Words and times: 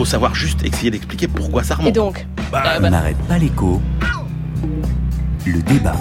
faut 0.00 0.06
savoir 0.06 0.34
juste 0.34 0.64
essayer 0.64 0.90
d'expliquer 0.90 1.28
pourquoi 1.28 1.62
ça 1.62 1.74
remonte. 1.74 1.90
Et 1.90 1.92
donc 1.92 2.26
bah, 2.50 2.62
On 2.78 2.88
n'arrête 2.88 3.18
pas 3.28 3.36
l'écho. 3.36 3.82
Le 5.44 5.60
débat. 5.60 5.94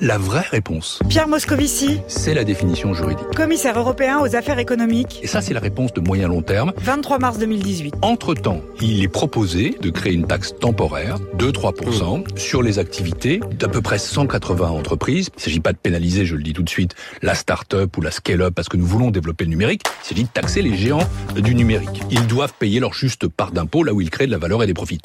La 0.00 0.16
vraie 0.16 0.46
réponse. 0.48 1.00
Pierre 1.08 1.26
Moscovici. 1.26 2.00
C'est 2.06 2.32
la 2.32 2.44
définition 2.44 2.94
juridique. 2.94 3.26
Commissaire 3.34 3.76
européen 3.76 4.20
aux 4.20 4.36
affaires 4.36 4.60
économiques. 4.60 5.18
Et 5.24 5.26
ça, 5.26 5.40
c'est 5.40 5.54
la 5.54 5.58
réponse 5.58 5.92
de 5.92 6.00
moyen 6.00 6.28
long 6.28 6.40
terme. 6.40 6.72
23 6.78 7.18
mars 7.18 7.38
2018. 7.38 7.96
Entre-temps, 8.02 8.60
il 8.80 9.02
est 9.02 9.08
proposé 9.08 9.76
de 9.80 9.90
créer 9.90 10.12
une 10.12 10.28
taxe 10.28 10.54
temporaire, 10.56 11.18
2-3%, 11.36 12.20
mmh. 12.20 12.38
sur 12.38 12.62
les 12.62 12.78
activités 12.78 13.40
d'à 13.58 13.66
peu 13.66 13.82
près 13.82 13.98
180 13.98 14.68
entreprises. 14.68 15.30
Il 15.34 15.38
ne 15.38 15.42
s'agit 15.42 15.60
pas 15.60 15.72
de 15.72 15.78
pénaliser, 15.78 16.26
je 16.26 16.36
le 16.36 16.44
dis 16.44 16.52
tout 16.52 16.62
de 16.62 16.70
suite, 16.70 16.94
la 17.22 17.34
start-up 17.34 17.96
ou 17.96 18.00
la 18.00 18.12
scale-up 18.12 18.54
parce 18.54 18.68
que 18.68 18.76
nous 18.76 18.86
voulons 18.86 19.10
développer 19.10 19.46
le 19.46 19.50
numérique. 19.50 19.82
Il 20.04 20.08
s'agit 20.10 20.24
de 20.24 20.28
taxer 20.28 20.62
les 20.62 20.76
géants 20.76 21.08
du 21.34 21.56
numérique. 21.56 22.02
Ils 22.12 22.26
doivent 22.28 22.54
payer 22.56 22.78
leur 22.78 22.94
juste 22.94 23.26
part 23.26 23.50
d'impôt 23.50 23.82
là 23.82 23.92
où 23.92 24.00
ils 24.00 24.10
créent 24.10 24.26
de 24.26 24.32
la 24.32 24.38
valeur 24.38 24.62
et 24.62 24.68
des 24.68 24.74
profits. 24.74 25.00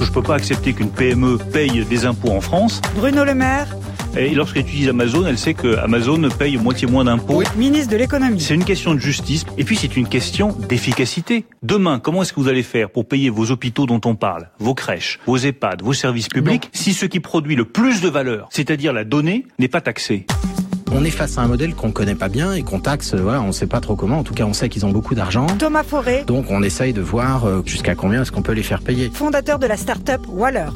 Je 0.00 0.08
ne 0.08 0.12
peux 0.12 0.22
pas 0.22 0.34
accepter 0.34 0.72
qu'une 0.72 0.90
PME 0.90 1.38
paye 1.52 1.84
des 1.84 2.04
impôts 2.04 2.32
en 2.32 2.40
France. 2.40 2.80
Bruno 2.96 3.24
Le 3.24 3.34
Maire. 3.34 3.68
Et 4.16 4.30
lorsqu'elle 4.34 4.62
utilise 4.62 4.88
Amazon, 4.88 5.26
elle 5.26 5.38
sait 5.38 5.54
que 5.54 5.76
Amazon 5.78 6.28
paye 6.38 6.56
moitié 6.56 6.86
moins 6.86 7.04
d'impôts. 7.04 7.42
Ministre 7.56 7.90
de 7.90 7.96
l'économie. 7.96 8.40
C'est 8.40 8.54
une 8.54 8.64
question 8.64 8.94
de 8.94 9.00
justice 9.00 9.44
et 9.58 9.64
puis 9.64 9.76
c'est 9.76 9.96
une 9.96 10.06
question 10.06 10.56
d'efficacité. 10.68 11.46
Demain, 11.62 11.98
comment 11.98 12.22
est-ce 12.22 12.32
que 12.32 12.40
vous 12.40 12.48
allez 12.48 12.62
faire 12.62 12.90
pour 12.90 13.08
payer 13.08 13.28
vos 13.28 13.50
hôpitaux 13.50 13.86
dont 13.86 14.00
on 14.04 14.14
parle, 14.14 14.50
vos 14.60 14.74
crèches, 14.74 15.18
vos 15.26 15.36
EHPAD, 15.36 15.82
vos 15.82 15.94
services 15.94 16.28
publics, 16.28 16.70
si 16.72 16.94
ce 16.94 17.06
qui 17.06 17.18
produit 17.18 17.56
le 17.56 17.64
plus 17.64 18.00
de 18.02 18.08
valeur, 18.08 18.48
c'est-à-dire 18.50 18.92
la 18.92 19.04
donnée, 19.04 19.46
n'est 19.58 19.68
pas 19.68 19.80
taxé? 19.80 20.26
On 20.94 21.04
est 21.04 21.10
face 21.10 21.38
à 21.38 21.42
un 21.42 21.48
modèle 21.48 21.74
qu'on 21.74 21.90
connaît 21.90 22.14
pas 22.14 22.28
bien 22.28 22.52
et 22.52 22.62
qu'on 22.62 22.78
taxe, 22.78 23.14
voilà, 23.14 23.42
on 23.42 23.52
sait 23.52 23.66
pas 23.66 23.80
trop 23.80 23.96
comment. 23.96 24.18
En 24.18 24.22
tout 24.22 24.34
cas, 24.34 24.44
on 24.44 24.52
sait 24.52 24.68
qu'ils 24.68 24.86
ont 24.86 24.90
beaucoup 24.90 25.14
d'argent. 25.14 25.46
Thomas 25.58 25.82
Forêt. 25.82 26.24
Donc, 26.26 26.46
on 26.50 26.62
essaye 26.62 26.92
de 26.92 27.00
voir 27.00 27.44
euh, 27.46 27.62
jusqu'à 27.66 27.94
combien 27.94 28.22
est-ce 28.22 28.30
qu'on 28.32 28.42
peut 28.42 28.52
les 28.52 28.62
faire 28.62 28.80
payer. 28.80 29.10
Fondateur 29.12 29.58
de 29.58 29.66
la 29.66 29.76
start-up 29.76 30.20
Waller. 30.28 30.68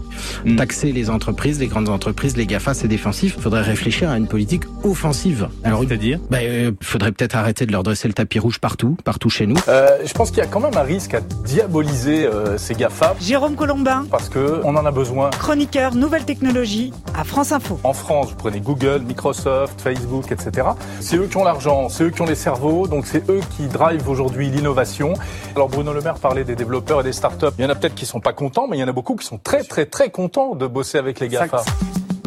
Hmm. 0.44 0.56
Taxer 0.56 0.92
les 0.92 1.08
entreprises, 1.08 1.60
les 1.60 1.68
grandes 1.68 1.88
entreprises, 1.88 2.36
les 2.36 2.46
GAFA, 2.46 2.74
c'est 2.74 2.88
défensif. 2.88 3.34
Il 3.36 3.42
faudrait 3.42 3.62
réfléchir 3.62 4.10
à 4.10 4.18
une 4.18 4.26
politique 4.26 4.64
offensive. 4.82 5.48
Alors, 5.62 5.84
c'est-à-dire? 5.86 6.18
bah, 6.30 6.38
euh, 6.42 6.72
faudrait 6.82 7.12
peut-être 7.12 7.36
arrêter 7.36 7.66
de 7.66 7.72
leur 7.72 7.82
dresser 7.84 8.08
le 8.08 8.14
tapis 8.14 8.40
rouge 8.40 8.58
partout, 8.58 8.96
partout 9.04 9.30
chez 9.30 9.46
nous. 9.46 9.56
Euh, 9.68 9.98
je 10.04 10.12
pense 10.14 10.30
qu'il 10.30 10.38
y 10.38 10.42
a 10.42 10.46
quand 10.46 10.60
même 10.60 10.76
un 10.76 10.82
risque 10.82 11.14
à 11.14 11.20
diaboliser 11.20 12.26
euh, 12.26 12.58
ces 12.58 12.74
GAFA. 12.74 13.14
Jérôme 13.20 13.54
Colombin. 13.54 14.06
Parce 14.10 14.28
que 14.28 14.60
on 14.64 14.74
en 14.74 14.84
a 14.84 14.90
besoin. 14.90 15.30
Chroniqueur 15.30 15.94
nouvelles 15.94 16.24
technologies 16.24 16.92
à 17.16 17.24
France 17.24 17.52
Info. 17.52 17.78
En 17.84 17.92
France, 17.92 18.30
vous 18.30 18.36
prenez 18.36 18.60
Google, 18.60 19.02
Microsoft, 19.06 19.80
Facebook, 19.80 20.07
etc. 20.30 20.68
C'est 21.00 21.16
eux 21.16 21.26
qui 21.26 21.36
ont 21.36 21.44
l'argent, 21.44 21.88
c'est 21.88 22.04
eux 22.04 22.10
qui 22.10 22.22
ont 22.22 22.26
les 22.26 22.34
cerveaux, 22.34 22.86
donc 22.86 23.06
c'est 23.06 23.28
eux 23.30 23.40
qui 23.56 23.66
drivent 23.66 24.08
aujourd'hui 24.08 24.50
l'innovation. 24.50 25.14
Alors 25.54 25.68
Bruno 25.68 25.92
Le 25.92 26.00
Maire 26.00 26.18
parlait 26.18 26.44
des 26.44 26.56
développeurs 26.56 27.00
et 27.00 27.04
des 27.04 27.12
startups. 27.12 27.46
Il 27.58 27.62
y 27.62 27.66
en 27.66 27.70
a 27.70 27.74
peut-être 27.74 27.94
qui 27.94 28.06
sont 28.06 28.20
pas 28.20 28.32
contents, 28.32 28.66
mais 28.68 28.76
il 28.76 28.80
y 28.80 28.84
en 28.84 28.88
a 28.88 28.92
beaucoup 28.92 29.16
qui 29.16 29.26
sont 29.26 29.38
très 29.38 29.62
très 29.62 29.86
très 29.86 30.10
contents 30.10 30.54
de 30.54 30.66
bosser 30.66 30.98
avec 30.98 31.20
les 31.20 31.28
GAFA. 31.28 31.62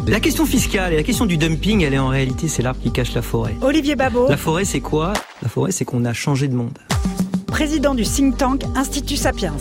La 0.08 0.18
question 0.18 0.46
fiscale 0.46 0.92
et 0.92 0.96
la 0.96 1.04
question 1.04 1.26
du 1.26 1.36
dumping, 1.36 1.82
elle 1.82 1.94
est 1.94 1.98
en 1.98 2.08
réalité, 2.08 2.48
c'est 2.48 2.62
l'arbre 2.62 2.80
qui 2.82 2.90
cache 2.90 3.14
la 3.14 3.22
forêt. 3.22 3.54
Olivier 3.62 3.94
Babot. 3.94 4.28
La 4.28 4.36
forêt, 4.36 4.64
c'est 4.64 4.80
quoi? 4.80 5.12
La 5.42 5.48
forêt, 5.48 5.70
c'est 5.70 5.84
qu'on 5.84 6.04
a 6.04 6.12
changé 6.12 6.48
de 6.48 6.54
monde. 6.54 6.76
Président 7.46 7.94
du 7.94 8.02
think 8.02 8.36
tank 8.36 8.64
Institut 8.74 9.16
Sapiens 9.16 9.54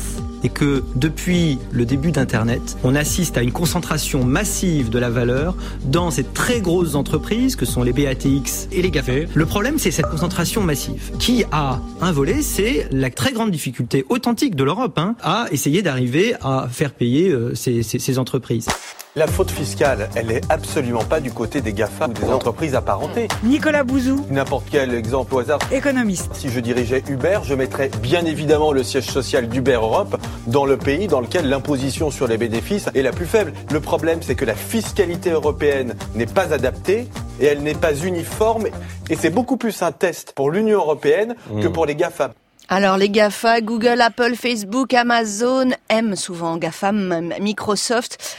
et 0.43 0.49
que 0.49 0.83
depuis 0.95 1.59
le 1.71 1.85
début 1.85 2.11
d'Internet, 2.11 2.77
on 2.83 2.95
assiste 2.95 3.37
à 3.37 3.43
une 3.43 3.51
concentration 3.51 4.23
massive 4.23 4.89
de 4.89 4.99
la 4.99 5.09
valeur 5.09 5.55
dans 5.85 6.11
ces 6.11 6.23
très 6.23 6.61
grosses 6.61 6.95
entreprises 6.95 7.55
que 7.55 7.65
sont 7.65 7.83
les 7.83 7.93
BATX 7.93 8.67
et 8.71 8.81
les 8.81 8.91
GAFA. 8.91 9.11
Le 9.33 9.45
problème, 9.45 9.77
c'est 9.77 9.91
cette 9.91 10.07
concentration 10.07 10.61
massive. 10.61 11.11
Qui 11.19 11.43
a 11.51 11.79
un 12.01 12.11
volet, 12.11 12.41
c'est 12.41 12.87
la 12.91 13.09
très 13.09 13.31
grande 13.33 13.51
difficulté 13.51 14.05
authentique 14.09 14.55
de 14.55 14.63
l'Europe 14.63 14.97
hein, 14.97 15.15
à 15.21 15.45
essayer 15.51 15.81
d'arriver 15.81 16.35
à 16.41 16.67
faire 16.71 16.93
payer 16.93 17.29
euh, 17.29 17.55
ces, 17.55 17.83
ces, 17.83 17.99
ces 17.99 18.19
entreprises. 18.19 18.67
La 19.17 19.27
faute 19.27 19.51
fiscale, 19.51 20.09
elle 20.15 20.27
n'est 20.27 20.39
absolument 20.47 21.03
pas 21.03 21.19
du 21.19 21.33
côté 21.33 21.59
des 21.59 21.73
GAFA 21.73 22.07
ou 22.07 22.13
des 22.13 22.29
entreprises 22.29 22.75
apparentées. 22.75 23.27
Nicolas 23.43 23.83
Bouzou. 23.83 24.25
N'importe 24.29 24.67
quel 24.71 24.93
exemple 24.93 25.35
au 25.35 25.39
hasard. 25.39 25.59
Économiste. 25.69 26.33
Si 26.33 26.47
je 26.47 26.61
dirigeais 26.61 27.03
Uber, 27.09 27.39
je 27.43 27.53
mettrais 27.53 27.89
bien 28.01 28.23
évidemment 28.23 28.71
le 28.71 28.83
siège 28.83 29.07
social 29.07 29.49
d'Uber 29.49 29.73
Europe 29.73 30.15
dans 30.47 30.63
le 30.63 30.77
pays 30.77 31.07
dans 31.07 31.19
lequel 31.19 31.49
l'imposition 31.49 32.09
sur 32.09 32.25
les 32.25 32.37
bénéfices 32.37 32.87
est 32.95 33.01
la 33.01 33.11
plus 33.11 33.25
faible. 33.25 33.51
Le 33.69 33.81
problème, 33.81 34.19
c'est 34.21 34.35
que 34.35 34.45
la 34.45 34.55
fiscalité 34.55 35.31
européenne 35.31 35.95
n'est 36.15 36.25
pas 36.25 36.53
adaptée 36.53 37.09
et 37.41 37.47
elle 37.47 37.63
n'est 37.63 37.73
pas 37.73 37.93
uniforme. 37.93 38.67
Et 39.09 39.17
c'est 39.17 39.29
beaucoup 39.29 39.57
plus 39.57 39.81
un 39.81 39.91
test 39.91 40.31
pour 40.31 40.51
l'Union 40.51 40.77
européenne 40.77 41.35
que 41.61 41.67
mmh. 41.67 41.73
pour 41.73 41.85
les 41.85 41.95
GAFA. 41.95 42.31
Alors 42.69 42.95
les 42.95 43.09
GAFA, 43.09 43.59
Google, 43.59 43.99
Apple, 43.99 44.35
Facebook, 44.35 44.93
Amazon 44.93 45.71
aiment 45.89 46.15
souvent 46.15 46.55
GAFAM, 46.55 47.33
Microsoft. 47.41 48.37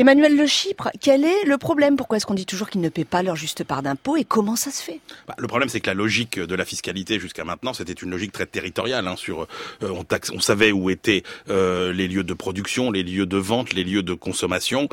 Emmanuel 0.00 0.34
Le 0.34 0.46
Chypre, 0.46 0.88
quel 0.98 1.26
est 1.26 1.44
le 1.44 1.58
problème? 1.58 1.98
Pourquoi 1.98 2.16
est-ce 2.16 2.24
qu'on 2.24 2.32
dit 2.32 2.46
toujours 2.46 2.70
qu'ils 2.70 2.80
ne 2.80 2.88
paient 2.88 3.04
pas 3.04 3.22
leur 3.22 3.36
juste 3.36 3.64
part 3.64 3.82
d'impôt 3.82 4.16
et 4.16 4.24
comment 4.24 4.56
ça 4.56 4.70
se 4.70 4.82
fait? 4.82 4.98
Bah, 5.28 5.34
Le 5.36 5.46
problème, 5.46 5.68
c'est 5.68 5.80
que 5.80 5.88
la 5.88 5.94
logique 5.94 6.40
de 6.40 6.54
la 6.54 6.64
fiscalité 6.64 7.20
jusqu'à 7.20 7.44
maintenant, 7.44 7.74
c'était 7.74 7.92
une 7.92 8.08
logique 8.08 8.32
très 8.32 8.46
territoriale. 8.46 9.06
Hein, 9.06 9.16
sur, 9.16 9.46
euh, 9.82 10.02
on, 10.32 10.40
savait 10.40 10.72
où 10.72 10.88
étaient 10.88 11.22
euh, 11.50 11.92
les 11.92 12.08
lieux 12.08 12.24
de 12.24 12.32
production, 12.32 12.90
les 12.90 13.02
lieux 13.02 13.26
de 13.26 13.36
vente, 13.36 13.74
les 13.74 13.84
lieux 13.84 14.02
de 14.02 14.14
consommation. 14.14 14.88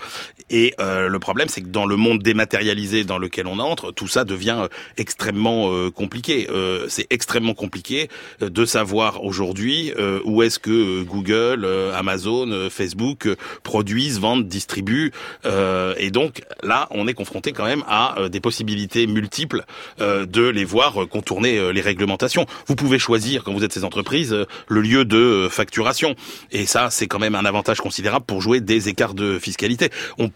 Et 0.49 0.73
euh, 0.81 1.07
le 1.07 1.19
problème, 1.19 1.47
c'est 1.47 1.61
que 1.61 1.67
dans 1.67 1.85
le 1.85 1.95
monde 1.95 2.21
dématérialisé 2.21 3.05
dans 3.05 3.17
lequel 3.17 3.47
on 3.47 3.59
entre, 3.59 3.93
tout 3.93 4.09
ça 4.09 4.25
devient 4.25 4.67
extrêmement 4.97 5.89
compliqué. 5.91 6.49
c'est 6.89 7.07
extrêmement 7.11 7.53
compliqué 7.53 8.09
de 8.41 8.65
savoir 8.65 9.23
aujourd'hui 9.23 9.93
où 10.25 10.43
est-ce 10.43 10.59
que 10.59 11.03
Google, 11.03 11.65
Amazon, 11.95 12.67
Facebook 12.69 13.29
produisent, 13.63 14.19
vendent, 14.19 14.49
distribuent 14.49 14.96
euh, 15.45 15.93
et 15.97 16.11
donc 16.11 16.41
là, 16.63 16.87
on 16.91 17.07
est 17.07 17.13
confronté 17.13 17.51
quand 17.51 17.65
même 17.65 17.83
à 17.87 18.19
euh, 18.19 18.29
des 18.29 18.39
possibilités 18.39 19.07
multiples 19.07 19.63
euh, 20.01 20.25
de 20.25 20.47
les 20.47 20.65
voir 20.65 21.07
contourner 21.09 21.73
les 21.73 21.81
réglementations. 21.81 22.45
Vous 22.67 22.75
pouvez 22.75 22.99
choisir, 22.99 23.43
quand 23.43 23.53
vous 23.53 23.63
êtes 23.63 23.73
ces 23.73 23.83
entreprises, 23.83 24.35
le 24.67 24.81
lieu 24.81 25.05
de 25.05 25.47
facturation. 25.49 26.15
Et 26.51 26.65
ça, 26.65 26.89
c'est 26.89 27.07
quand 27.07 27.19
même 27.19 27.35
un 27.35 27.45
avantage 27.45 27.79
considérable 27.79 28.25
pour 28.25 28.41
jouer 28.41 28.59
des 28.59 28.89
écarts 28.89 29.13
de 29.13 29.39
fiscalité. 29.39 29.89
On 30.17 30.31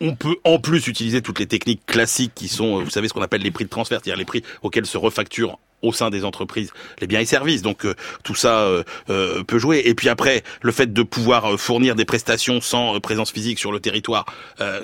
on 0.00 0.14
peut 0.14 0.36
en 0.44 0.58
plus 0.58 0.88
utiliser 0.88 1.22
toutes 1.22 1.38
les 1.38 1.46
techniques 1.46 1.86
classiques 1.86 2.32
qui 2.34 2.48
sont, 2.48 2.82
vous 2.82 2.90
savez, 2.90 3.08
ce 3.08 3.14
qu'on 3.14 3.22
appelle 3.22 3.40
les 3.40 3.50
prix 3.50 3.64
de 3.64 3.70
transfert, 3.70 4.00
c'est-à-dire 4.02 4.18
les 4.18 4.26
prix 4.26 4.42
auxquels 4.62 4.84
se 4.84 4.98
refacturent 4.98 5.58
au 5.82 5.92
sein 5.92 6.10
des 6.10 6.24
entreprises 6.24 6.70
les 7.00 7.06
biens 7.06 7.20
et 7.20 7.26
services. 7.26 7.62
Donc 7.62 7.84
euh, 7.84 7.94
tout 8.22 8.34
ça 8.34 8.60
euh, 8.60 8.82
euh, 9.10 9.42
peut 9.44 9.58
jouer. 9.58 9.82
Et 9.84 9.94
puis 9.94 10.08
après, 10.08 10.42
le 10.62 10.72
fait 10.72 10.92
de 10.92 11.02
pouvoir 11.02 11.58
fournir 11.58 11.94
des 11.94 12.04
prestations 12.04 12.60
sans 12.60 12.98
présence 13.00 13.30
physique 13.30 13.58
sur 13.58 13.72
le 13.72 13.80
territoire. 13.80 14.24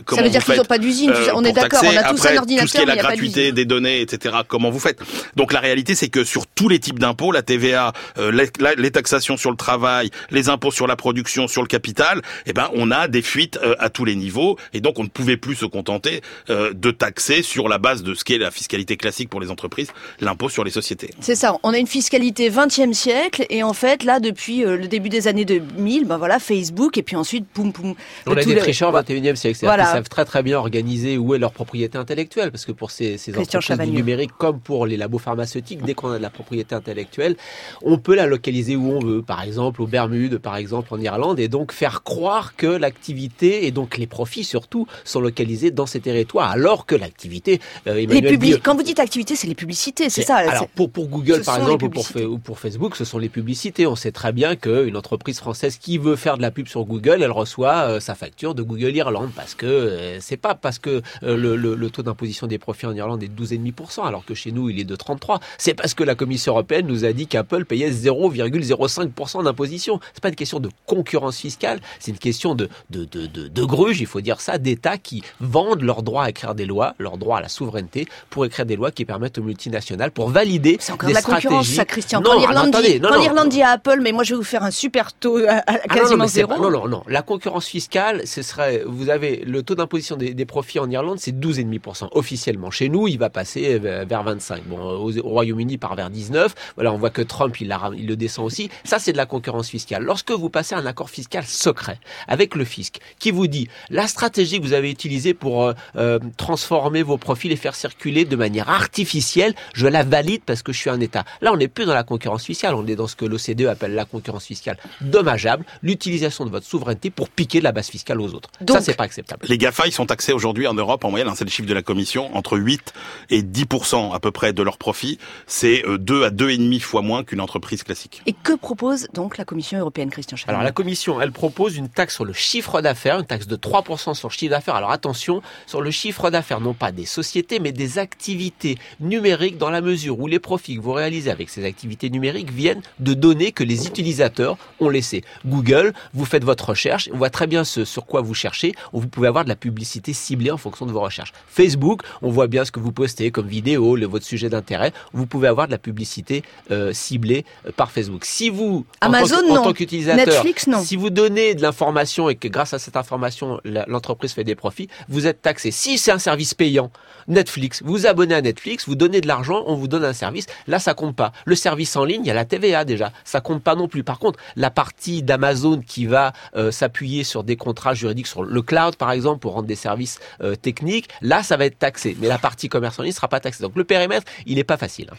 comment 0.05 0.21
ça 0.21 0.23
veut 0.23 0.31
dire 0.31 0.45
qu'ils 0.45 0.57
n'ont 0.57 0.65
pas 0.65 0.79
d'usine. 0.79 1.13
on 1.35 1.45
est 1.45 1.53
d'accord. 1.53 1.83
On 1.85 1.97
a 1.97 2.11
tous 2.11 2.27
un 2.27 2.37
ordinateur. 2.37 2.65
Tout 2.65 2.69
ce 2.69 2.77
qui 2.77 2.83
est 2.83 2.87
la 2.87 2.97
gratuité 2.97 3.53
des 3.53 3.65
données, 3.65 4.01
etc. 4.01 4.37
Comment 4.47 4.71
vous 4.71 4.79
faites? 4.79 5.01
Donc 5.37 5.53
la 5.53 5.61
réalité, 5.61 5.95
c'est 5.95 6.09
que 6.09 6.25
sur 6.25 6.47
tous 6.47 6.69
les 6.69 6.79
types 6.79 6.99
d'impôts, 6.99 7.33
la 7.33 7.43
TVA, 7.43 7.93
les, 8.19 8.49
les, 8.77 8.91
taxations 8.91 9.37
sur 9.37 9.51
le 9.51 9.57
travail, 9.57 10.11
les 10.31 10.49
impôts 10.49 10.71
sur 10.71 10.87
la 10.87 10.97
production, 10.97 11.49
sur 11.49 11.63
le 11.63 11.69
capital, 11.69 12.21
eh 12.47 12.53
ben 12.53 12.69
on 12.75 12.91
a 12.91 13.09
des 13.09 13.23
fuites 13.23 13.59
à 13.79 13.89
tous 13.89 14.05
les 14.05 14.15
niveaux. 14.15 14.59
Et 14.73 14.81
donc 14.81 14.99
on 14.99 15.05
ne 15.05 15.09
pouvait 15.09 15.37
plus 15.37 15.57
se 15.57 15.67
contenter 15.67 16.21
de 16.49 16.91
taxer 16.91 17.43
sur 17.43 17.69
la 17.69 17.79
base 17.79 18.03
de 18.03 18.15
ce 18.15 18.25
qu'est 18.25 18.39
la 18.39 18.51
fiscalité 18.51 18.97
classique 18.97 19.29
pour 19.29 19.41
les 19.41 19.51
entreprises, 19.51 19.89
l'impôt 20.21 20.49
sur 20.49 20.65
les 20.65 20.71
sociétés 20.71 20.82
c'est 20.83 21.35
ça. 21.35 21.59
On 21.63 21.73
a 21.73 21.79
une 21.79 21.87
fiscalité 21.87 22.51
20e 22.51 22.93
siècle 22.93 23.47
et 23.51 23.63
en 23.63 23.73
fait, 23.73 24.05
là, 24.05 24.21
depuis 24.21 24.65
euh, 24.65 24.77
le 24.77 24.89
début 24.89 25.09
des 25.09 25.29
années 25.29 25.45
2000, 25.45 26.07
ben 26.07 26.19
voilà, 26.19 26.39
Facebook 26.39 26.99
et 26.99 27.03
puis 27.03 27.17
ensuite, 27.17 27.47
poum, 27.47 27.73
poum. 27.73 27.95
On 28.27 28.37
a 28.37 28.43
des 28.43 28.57
tricheurs 28.57 28.93
au 28.93 28.99
21e 28.99 29.37
siècle. 29.37 29.59
Voilà. 29.63 29.85
Ils 29.85 29.93
savent 29.93 30.09
très 30.09 30.25
très 30.25 30.43
bien 30.43 30.59
organiser 30.59 31.17
où 31.19 31.35
est 31.35 31.39
leur 31.39 31.53
propriété 31.53 31.99
intellectuelle 31.99 32.51
parce 32.51 32.65
que 32.65 32.73
pour 32.73 32.91
ces, 32.91 33.19
ces 33.19 33.37
entreprises 33.37 33.79
du 33.79 33.91
numérique 33.91 34.33
comme 34.39 34.61
pour 34.61 34.87
les 34.87 34.97
labos 34.97 35.19
pharmaceutiques, 35.19 35.83
dès 35.85 35.95
qu'on 35.95 36.11
a 36.11 36.19
de 36.19 36.23
la 36.23 36.31
propriété 36.31 36.75
intellectuelle, 36.75 37.37
on 37.83 37.99
peut 37.99 38.15
la 38.15 38.27
localiser 38.27 38.77
où 38.77 38.93
on 38.93 39.01
veut. 39.01 39.23
Par 39.23 39.43
exemple, 39.43 39.83
aux 39.83 39.87
Bermudes, 39.87 40.39
par 40.39 40.57
exemple, 40.57 40.93
en 40.93 41.01
Irlande 41.01 41.41
et 41.41 41.49
donc 41.49 41.73
faire 41.73 42.03
croire 42.03 42.57
que 42.57 42.67
l'activité 42.67 43.67
et 43.67 43.71
donc 43.71 43.99
les 43.99 44.07
profits 44.07 44.45
surtout 44.45 44.87
sont 45.05 45.21
localisés 45.21 45.71
dans 45.71 45.87
ces 45.87 46.01
territoires 46.01 46.51
alors 46.51 46.87
que 46.87 46.95
l'activité, 46.95 47.61
euh, 47.87 47.95
les 47.95 48.23
publics, 48.23 48.61
quand 48.63 48.75
vous 48.75 48.83
dites 48.83 49.01
activité, 49.01 49.37
c'est 49.37 49.47
les 49.47 49.55
publicités, 49.55 50.11
c'est 50.11 50.23
ça 50.23 50.43
pour, 50.75 50.91
pour 50.91 51.09
Google, 51.09 51.43
par 51.45 51.59
exemple, 51.59 51.85
ou 51.85 51.91
pour, 51.91 52.07
ou 52.17 52.39
pour, 52.39 52.59
Facebook, 52.59 52.97
ce 52.97 53.05
sont 53.05 53.19
les 53.19 53.29
publicités. 53.29 53.87
On 53.87 53.97
sait 53.97 54.13
très 54.13 54.33
bien 54.33 54.57
qu'une 54.57 54.97
entreprise 54.97 55.39
française 55.39 55.77
qui 55.77 55.99
veut 55.99 56.17
faire 56.17 56.37
de 56.37 56.43
la 56.43 56.51
pub 56.51 56.69
sur 56.69 56.85
Google, 56.85 57.23
elle 57.23 57.31
reçoit 57.31 57.89
euh, 57.89 58.01
sa 58.01 58.15
facture 58.15 58.55
de 58.55 58.63
Google 58.63 58.95
Irlande 58.97 59.31
parce 59.35 59.55
que 59.55 59.67
euh, 59.67 60.21
c'est 60.21 60.37
pas 60.37 60.55
parce 60.55 60.79
que 60.79 61.03
euh, 61.23 61.37
le, 61.37 61.57
le, 61.57 61.75
le, 61.75 61.91
taux 61.91 62.03
d'imposition 62.03 62.47
des 62.47 62.59
profits 62.59 62.87
en 62.87 62.95
Irlande 62.95 63.23
est 63.23 63.29
de 63.29 63.45
12,5%, 63.45 64.07
alors 64.07 64.25
que 64.25 64.35
chez 64.35 64.51
nous, 64.53 64.71
il 64.71 64.81
est 64.81 64.85
de 64.85 64.97
33%. 64.97 65.41
C'est 65.59 65.75
parce 65.75 65.95
que 65.95 66.05
la 66.05 66.15
Commission 66.15 66.53
européenne 66.53 66.87
nous 66.87 67.05
a 67.05 67.13
dit 67.13 67.27
qu'Apple 67.27 67.65
payait 67.65 67.91
0,05% 67.91 69.45
d'imposition. 69.45 70.01
C'est 70.15 70.23
pas 70.23 70.31
une 70.31 70.35
question 70.35 70.61
de 70.61 70.71
concurrence 70.87 71.37
fiscale, 71.39 71.81
c'est 72.01 72.13
une 72.13 72.19
question 72.19 72.55
de, 72.55 72.69
de, 72.91 73.05
de, 73.05 73.27
de, 73.27 73.49
de 73.49 73.65
gruge, 73.65 74.01
il 74.01 74.07
faut 74.07 74.21
dire 74.21 74.41
ça, 74.41 74.59
d'États 74.59 74.99
qui 74.99 75.23
vendent 75.41 75.83
leur 75.83 76.03
droit 76.03 76.25
à 76.25 76.31
écrire 76.31 76.55
des 76.55 76.67
lois, 76.67 76.95
leur 76.99 77.19
droit 77.19 77.39
à 77.39 77.41
la 77.41 77.49
souveraineté, 77.49 78.07
pour 78.31 78.45
écrire 78.47 78.67
des 78.67 78.77
lois 78.77 78.91
qui 78.91 79.05
permettent 79.05 79.39
aux 79.39 79.43
multinationales, 79.43 80.11
pour 80.11 80.31
valider 80.31 80.62
C'est 80.81 80.93
encore 80.93 81.09
des 81.09 81.15
la 81.15 81.23
concurrence, 81.23 81.67
ça, 81.69 81.85
Christian. 81.85 82.21
Non, 82.21 82.31
quand 82.33 82.39
l'Irlande 82.39 83.49
dit, 83.49 83.57
dit 83.57 83.63
à 83.63 83.71
Apple, 83.71 84.01
mais 84.03 84.13
moi 84.13 84.25
je 84.25 84.31
vais 84.35 84.39
vous 84.39 84.45
faire 84.45 84.63
un 84.63 84.71
super 84.71 85.13
taux 85.13 85.39
à, 85.47 85.53
à 85.53 85.63
Ah 85.67 85.73
non, 85.73 85.79
non, 85.89 85.95
quasiment 86.03 86.25
pas- 86.25 86.29
zéro. 86.29 86.57
non, 86.59 86.71
non, 86.71 86.89
non. 86.89 87.03
La 87.09 87.23
concurrence 87.23 87.67
fiscale, 87.67 88.27
ce 88.27 88.43
serait, 88.43 88.83
vous 88.87 89.09
avez 89.11 89.43
le 89.47 89.63
taux 89.63 89.75
d'imposition 89.75 90.17
des, 90.17 90.35
des 90.35 90.45
profits 90.47 90.79
en 90.79 90.91
Irlande, 90.91 91.19
c'est 91.19 91.33
12,5% 91.39 92.09
officiellement. 92.13 92.71
Chez 92.71 92.89
nous, 92.89 93.09
il 93.09 93.19
va 93.19 93.31
passer 93.31 93.81
euh, 93.85 94.05
vers 94.09 94.23
25. 94.23 94.63
Bon, 94.67 94.79
au, 94.81 95.17
au 95.19 95.29
Royaume-Uni, 95.29 95.79
par 95.79 95.95
vers 95.95 96.11
19. 96.11 96.55
Voilà, 96.77 96.93
on 96.93 96.99
voit 96.99 97.11
que 97.11 97.23
Trump, 97.23 97.61
il, 97.61 97.69
la 97.69 97.79
ram- 97.79 97.95
il 97.97 98.07
le 98.07 98.17
descend 98.17 98.45
aussi. 98.47 98.71
Ça, 98.85 98.99
c'est 98.99 99.13
de 99.13 99.17
la 99.17 99.27
concurrence 99.27 99.69
fiscale. 99.69 100.03
Lorsque 100.03 100.31
vous 100.33 100.51
passez 100.51 100.75
un 100.75 100.87
accord 100.87 101.11
fiscal 101.11 101.45
secret 101.45 101.99
avec 102.29 102.55
le 102.55 102.65
fisc, 102.65 102.99
qui 103.19 103.31
vous 103.31 103.47
dit 103.47 103.69
la 103.91 104.07
stratégie 104.07 104.61
que 104.61 104.65
vous 104.65 104.73
avez 104.73 104.91
utilisée 104.91 105.35
pour 105.35 105.65
euh, 105.65 105.73
euh, 105.97 106.19
transformer 106.37 107.03
vos 107.03 107.19
profils 107.19 107.53
et 107.53 107.57
faire 107.57 107.75
circuler 107.75 108.25
de 108.25 108.37
manière 108.37 108.69
artificielle, 108.69 109.55
je 109.75 109.87
la 109.87 110.03
valide 110.03 110.43
parce 110.53 110.63
que 110.63 110.73
je 110.73 110.79
suis 110.79 110.91
un 110.91 111.01
État. 111.01 111.25
Là, 111.41 111.51
on 111.51 111.57
n'est 111.57 111.67
plus 111.67 111.87
dans 111.87 111.95
la 111.95 112.03
concurrence 112.03 112.45
fiscale, 112.45 112.75
on 112.75 112.87
est 112.87 112.95
dans 112.95 113.07
ce 113.07 113.17
que 113.17 113.25
l'OCDE 113.25 113.69
appelle 113.69 113.95
la 113.95 114.05
concurrence 114.05 114.45
fiscale 114.45 114.77
dommageable, 115.01 115.65
l'utilisation 115.83 116.45
de 116.45 116.51
votre 116.51 116.67
souveraineté 116.67 117.09
pour 117.09 117.31
piquer 117.31 117.61
de 117.61 117.65
la 117.65 117.73
base 117.73 117.89
fiscale 117.89 118.21
aux 118.21 118.35
autres. 118.35 118.51
Donc- 118.61 118.77
ça, 118.77 118.83
c'est 118.83 118.95
pas 118.95 119.05
acceptable. 119.05 119.47
Les 119.49 119.57
GAFA, 119.57 119.87
ils 119.87 119.93
sont 119.93 120.05
taxés 120.05 120.35
aujourd'hui 120.35 120.67
en 120.67 120.75
Europe 120.75 121.07
en 121.07 121.11
moyenne, 121.11 121.29
hein, 121.29 121.35
c'est 121.35 121.45
le 121.45 121.51
chiffre 121.51 121.67
de 121.69 121.73
la 121.73 121.83
Commission, 121.83 122.37
entre 122.37 122.59
8 122.59 122.93
et 123.31 123.43
10% 123.43 124.13
à 124.13 124.21
peu 124.21 124.31
près 124.31 124.53
de 124.53 124.63
leurs 124.63 124.77
profits. 124.77 125.19
C'est 125.47 125.87
euh, 125.87 125.97
2 125.97 126.25
à 126.25 126.31
2,5 126.31 126.81
fois 126.81 127.01
moins 127.01 127.25
qu'une 127.25 127.41
entreprise 127.41 127.83
classique. 127.83 128.21
Et 128.27 128.35
que 128.35 128.53
propose 128.53 129.09
donc 129.15 129.39
la 129.39 129.47
Commission 129.47 129.79
européenne, 129.79 130.11
Christian 130.11 130.37
Chavagneux 130.37 130.57
Alors 130.57 130.65
la 130.65 130.73
Commission, 130.73 131.19
elle 131.21 131.33
propose 131.33 131.79
une 131.79 131.89
taxe 131.89 132.15
sur 132.15 132.27
le 132.27 132.35
chiffre 132.35 132.83
d'affaires, 132.83 133.19
une 133.21 133.27
taxe 133.27 133.47
de 133.47 133.57
3% 133.57 134.13
sur 134.15 134.29
le 134.29 134.33
chiffre 134.35 134.51
d'affaires. 134.51 134.75
Alors 134.75 134.91
attention, 134.91 135.41
sur 135.67 135.81
le 135.81 135.91
chiffre 135.91 136.29
d'affaires, 136.29 136.61
non 136.61 136.75
pas 136.75 136.93
des 136.93 137.07
sociétés, 137.07 137.59
mais 137.59 137.73
des 137.73 137.99
activités 137.99 138.77
numériques 139.01 139.57
dans 139.57 139.71
la 139.71 139.81
mesure 139.81 140.19
où 140.19 140.27
les 140.27 140.39
profits 140.43 140.77
que 140.77 140.83
vous 140.83 140.93
réalisez 140.93 141.31
avec 141.31 141.49
ces 141.49 141.65
activités 141.65 142.11
numériques 142.11 142.51
viennent 142.51 142.83
de 142.99 143.15
données 143.15 143.53
que 143.53 143.65
les 143.65 143.87
utilisateurs 143.87 144.59
ont 144.81 144.89
laissées. 144.89 145.23
Google, 145.47 145.95
vous 146.13 146.25
faites 146.25 146.45
votre 146.45 146.71
recherche, 146.71 147.09
on 147.13 147.17
voit 147.17 147.31
très 147.31 147.47
bien 147.47 147.65
ce 147.65 147.85
sur 147.85 148.05
quoi 148.05 148.21
vous 148.21 148.35
cherchez, 148.35 148.75
vous 148.93 149.09
pouvez 149.09 149.29
avoir 149.29 149.45
de 149.45 149.49
la 149.49 149.57
publicité 149.57 150.13
ciblée 150.13 150.51
en 150.51 150.59
fonction 150.59 150.85
de 150.87 150.93
vos 150.93 151.01
recherches. 151.01 151.33
Facebook, 151.49 152.03
on 152.21 152.31
voit 152.31 152.49
bien 152.49 152.65
ce 152.65 152.73
que 152.73 152.81
vous 152.81 152.93
postez 152.93 153.31
comme 153.31 153.47
vidéo, 153.47 153.97
le, 153.97 154.07
votre 154.07 154.27
sujet 154.27 154.49
d'intérêt, 154.49 154.93
vous 155.13 155.27
pouvez 155.27 155.49
avoir 155.49 155.67
de 155.67 155.73
la 155.73 155.79
publicité 155.79 156.43
euh, 156.71 156.93
ciblée 156.93 157.45
euh, 157.67 157.73
par 157.75 157.91
Facebook. 157.91 158.25
Si 158.25 158.51
vous, 158.51 158.85
Amazon, 159.01 159.37
en 159.49 159.55
non. 159.55 159.63
tant 159.63 159.73
qu'utilisateur, 159.73 160.27
Netflix, 160.27 160.67
non. 160.67 160.83
si 160.83 160.97
vous 160.97 161.11
donnez 161.11 161.55
de 161.55 161.63
l'information 161.63 162.29
et 162.29 162.35
que 162.35 162.49
grâce 162.49 162.75
à 162.75 162.79
cette 162.79 162.97
information, 162.97 163.61
l'entreprise 163.65 164.33
fait 164.33 164.45
des 164.45 164.55
profits, 164.55 164.89
vous 165.09 165.27
êtes 165.27 165.43
taxé. 165.43 165.71
Si 165.71 165.99
c'est 165.99 166.11
un 166.11 166.19
service 166.19 166.55
payant, 166.55 166.91
Netflix, 167.29 167.83
vous 167.85 168.07
abonnez 168.07 168.35
à 168.35 168.43
Netflix, 168.43 168.87
vous 168.89 168.97
donnez 168.97 169.21
de 169.21 169.29
l'argent, 169.29 169.63
on 169.67 169.77
vous 169.77 169.89
donne 169.89 170.05
un 170.05 170.13
service. 170.13 170.32
Là, 170.67 170.79
ça 170.79 170.95
compte 170.95 171.17
pas. 171.17 171.33
Le 171.45 171.55
service 171.55 171.97
en 171.97 172.05
ligne, 172.05 172.23
il 172.25 172.29
y 172.29 172.31
a 172.31 172.35
la 172.35 172.45
TVA 172.45 172.85
déjà. 172.85 173.13
Ça 173.25 173.41
compte 173.41 173.63
pas 173.63 173.75
non 173.75 173.89
plus. 173.89 174.05
Par 174.05 174.19
contre, 174.19 174.39
la 174.57 174.71
partie 174.71 175.23
d'Amazon 175.23 175.81
qui 175.81 176.07
va 176.07 176.33
euh, 176.57 176.71
s'appuyer 176.71 177.25
sur 177.25 177.45
des 177.45 177.57
contrats 177.57 177.95
juridiques 177.95 178.27
sur 178.27 178.43
le 178.43 178.63
cloud, 178.63 178.97
par 178.97 179.11
exemple, 179.13 179.41
pour 179.41 179.53
rendre 179.53 179.69
des 179.69 179.77
services 179.77 180.19
euh, 180.43 180.55
techniques, 180.57 181.09
là, 181.21 181.43
ça 181.43 181.57
va 181.57 181.67
être 181.67 181.79
taxé. 181.79 182.17
Mais 182.21 182.29
la 182.29 182.39
partie 182.39 182.69
commerce 182.69 182.99
en 182.99 183.03
ligne 183.03 183.13
sera 183.13 183.29
pas 183.29 183.41
taxée. 183.41 183.63
Donc 183.63 183.77
le 183.77 183.85
périmètre, 183.85 184.27
il 184.47 184.59
est 184.59 184.65
pas 184.65 184.77
facile. 184.77 185.09
hein. 185.13 185.17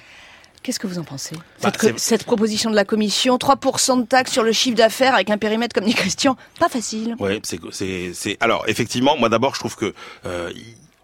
Qu'est-ce 0.64 0.80
que 0.80 0.88
vous 0.88 0.98
en 0.98 1.04
pensez 1.04 1.36
Bah, 1.62 1.74
cette, 1.98 2.24
proposition 2.24 2.70
de 2.72 2.76
la 2.76 2.86
Commission, 2.86 3.36
3% 3.36 4.00
de 4.02 4.06
taxes 4.06 4.32
sur 4.32 4.44
le 4.44 4.54
chiffre 4.54 4.78
d'affaires 4.78 5.14
avec 5.14 5.30
un 5.30 5.38
périmètre 5.38 5.76
comme 5.76 5.84
dit 5.84 5.94
Christian, 5.94 6.38
pas 6.58 6.70
facile. 6.70 7.18
C'est 7.44 8.14
c'est 8.14 8.38
alors 8.40 8.64
effectivement, 8.70 9.18
moi 9.18 9.28
d'abord 9.28 9.56
je 9.56 9.60
trouve 9.60 9.76
que 9.76 9.94
euh, 10.26 10.52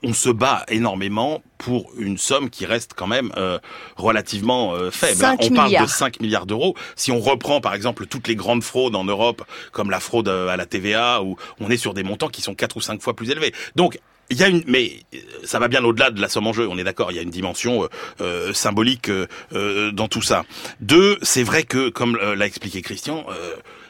on 0.03 0.13
se 0.13 0.29
bat 0.29 0.65
énormément 0.69 1.41
pour 1.57 1.91
une 1.97 2.17
somme 2.17 2.49
qui 2.49 2.65
reste 2.65 2.93
quand 2.95 3.07
même 3.07 3.31
euh, 3.37 3.59
relativement 3.97 4.73
euh, 4.73 4.91
faible. 4.91 5.17
5 5.17 5.39
on 5.43 5.49
parle 5.49 5.81
de 5.81 5.85
5 5.85 6.21
milliards 6.21 6.45
d'euros. 6.45 6.75
Si 6.95 7.11
on 7.11 7.19
reprend 7.19 7.61
par 7.61 7.73
exemple 7.73 8.05
toutes 8.05 8.27
les 8.27 8.35
grandes 8.35 8.63
fraudes 8.63 8.95
en 8.95 9.03
Europe, 9.03 9.43
comme 9.71 9.89
la 9.89 9.99
fraude 9.99 10.27
euh, 10.27 10.47
à 10.47 10.57
la 10.57 10.65
TVA, 10.65 11.21
où 11.23 11.35
on 11.59 11.69
est 11.69 11.77
sur 11.77 11.93
des 11.93 12.03
montants 12.03 12.29
qui 12.29 12.41
sont 12.41 12.55
quatre 12.55 12.77
ou 12.77 12.81
cinq 12.81 13.01
fois 13.01 13.15
plus 13.15 13.29
élevés. 13.29 13.53
Donc 13.75 13.99
il 14.29 14.37
y 14.37 14.43
a 14.43 14.47
une, 14.47 14.63
mais 14.67 14.99
euh, 15.13 15.17
ça 15.43 15.59
va 15.59 15.67
bien 15.67 15.83
au-delà 15.83 16.11
de 16.11 16.21
la 16.21 16.29
somme 16.29 16.47
en 16.47 16.53
jeu. 16.53 16.67
On 16.69 16.77
est 16.77 16.83
d'accord. 16.83 17.11
Il 17.11 17.15
y 17.15 17.19
a 17.19 17.23
une 17.23 17.29
dimension 17.29 17.87
euh, 18.21 18.53
symbolique 18.53 19.09
euh, 19.09 19.91
dans 19.91 20.07
tout 20.07 20.21
ça. 20.21 20.43
Deux, 20.79 21.17
c'est 21.21 21.43
vrai 21.43 21.63
que, 21.63 21.89
comme 21.89 22.17
l'a 22.17 22.45
expliqué 22.45 22.81
Christian, 22.81 23.25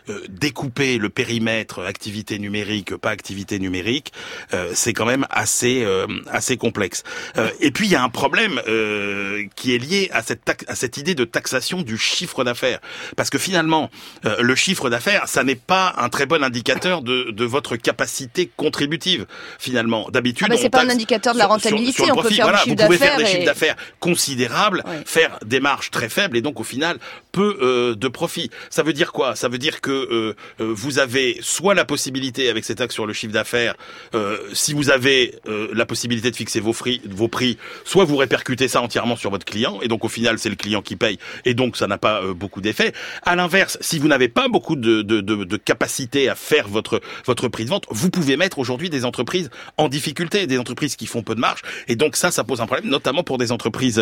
euh, 0.09 0.21
découper 0.29 0.97
le 0.97 1.09
périmètre 1.09 1.83
activité 1.83 2.39
numérique, 2.39 2.95
pas 2.95 3.09
activité 3.11 3.59
numérique, 3.59 4.11
euh, 4.53 4.71
c'est 4.73 4.93
quand 4.93 5.05
même 5.05 5.25
assez 5.29 5.83
euh, 5.83 6.07
assez 6.31 6.57
complexe. 6.57 7.03
Euh, 7.37 7.49
et 7.59 7.71
puis 7.71 7.87
il 7.87 7.91
y 7.91 7.95
a 7.95 8.03
un 8.03 8.09
problème 8.09 8.61
euh, 8.67 9.43
qui 9.55 9.73
est 9.73 9.77
lié 9.77 10.09
à 10.11 10.21
cette 10.23 10.41
à 10.67 10.75
cette 10.75 10.97
idée 10.97 11.15
de 11.15 11.25
taxation 11.25 11.81
du 11.81 11.97
chiffre 11.97 12.43
d'affaires, 12.43 12.79
parce 13.15 13.29
que 13.29 13.37
finalement 13.37 13.89
euh, 14.25 14.35
le 14.41 14.55
chiffre 14.55 14.89
d'affaires, 14.89 15.27
ça 15.27 15.43
n'est 15.43 15.55
pas 15.55 15.93
un 15.97 16.09
très 16.09 16.25
bon 16.25 16.43
indicateur 16.43 17.01
de, 17.01 17.31
de 17.31 17.45
votre 17.45 17.75
capacité 17.75 18.49
contributive 18.57 19.25
finalement. 19.59 20.07
D'habitude, 20.11 20.47
Ah 20.49 20.53
bah, 20.53 20.59
c'est 20.61 20.69
pas 20.69 20.83
un 20.83 20.89
indicateur 20.89 21.33
de 21.33 21.39
la 21.39 21.45
sur- 21.45 21.59
sur- 21.59 21.69
rentabilité, 21.71 22.03
sur 22.03 22.05
le 22.07 22.11
on 22.13 22.21
peut 22.21 22.29
faire 22.29 22.35
du 22.37 22.41
Voilà, 22.41 22.57
chiffre 22.63 22.69
vous 22.75 22.85
pouvez 22.85 22.97
faire 22.97 23.17
des 23.17 23.23
d'affaires 23.23 23.35
chiffres 23.35 23.45
d'affaires 23.45 23.75
considérables, 23.99 24.83
Ouais. 24.87 25.03
faire 25.05 25.37
des 25.45 25.59
marges 25.59 25.91
très 25.91 26.09
faibles 26.09 26.35
et 26.37 26.41
donc 26.41 26.59
au 26.59 26.63
final 26.63 26.97
peu 27.31 27.57
euh, 27.61 27.95
de 27.95 28.07
profit. 28.07 28.49
Ça 28.69 28.81
veut 28.83 28.93
dire 28.93 29.11
quoi? 29.11 29.35
Ça 29.35 29.47
veut 29.49 29.57
dire 29.57 29.81
que 29.81 29.98
euh, 29.99 30.35
euh, 30.61 30.73
vous 30.73 30.99
avez 30.99 31.37
soit 31.41 31.73
la 31.73 31.85
possibilité 31.85 32.49
avec 32.49 32.65
ces 32.65 32.75
taxes 32.75 32.95
sur 32.95 33.05
le 33.05 33.13
chiffre 33.13 33.33
d'affaires, 33.33 33.75
euh, 34.15 34.37
si 34.53 34.73
vous 34.73 34.89
avez 34.89 35.35
la 35.73 35.85
possibilité 35.85 36.31
de 36.31 36.35
fixer 36.35 36.59
vos, 36.59 36.73
prix, 36.73 37.57
soit 37.83 38.05
vous 38.05 38.17
répercutez 38.17 38.67
ça 38.67 38.81
entièrement 38.81 39.15
sur 39.15 39.29
votre 39.29 39.45
client 39.45 39.79
et 39.81 39.87
donc 39.87 40.03
au 40.05 40.07
final 40.09 40.37
c'est 40.39 40.49
le 40.49 40.55
client 40.55 40.81
qui 40.81 40.95
paye 40.95 41.17
et 41.45 41.53
donc 41.53 41.77
ça 41.77 41.87
n'a 41.87 41.97
pas 41.97 42.21
beaucoup 42.33 42.61
d'effet. 42.61 42.93
À 43.23 43.35
l'inverse, 43.35 43.77
si 43.81 43.99
vous 43.99 44.07
n'avez 44.07 44.29
pas 44.29 44.47
beaucoup 44.47 44.75
de, 44.75 45.57
capacité 45.57 46.29
à 46.29 46.35
faire 46.35 46.67
votre 46.67 47.01
votre 47.25 47.47
prix 47.47 47.65
de 47.65 47.69
vente, 47.69 47.85
vous 47.89 48.09
pouvez 48.09 48.37
mettre 48.37 48.59
aujourd'hui 48.59 48.89
des 48.89 49.05
entreprises 49.05 49.49
en 49.77 49.89
difficulté, 49.89 50.47
des 50.47 50.57
entreprises 50.57 50.95
qui 50.95 51.05
font 51.05 51.23
peu 51.23 51.35
de 51.35 51.39
marge 51.39 51.61
et 51.87 51.95
donc 51.95 52.15
ça 52.15 52.31
ça 52.31 52.43
pose 52.43 52.61
un 52.61 52.67
problème 52.67 52.89
notamment 52.89 53.23
pour 53.23 53.37
des 53.37 53.51
entreprises 53.51 54.01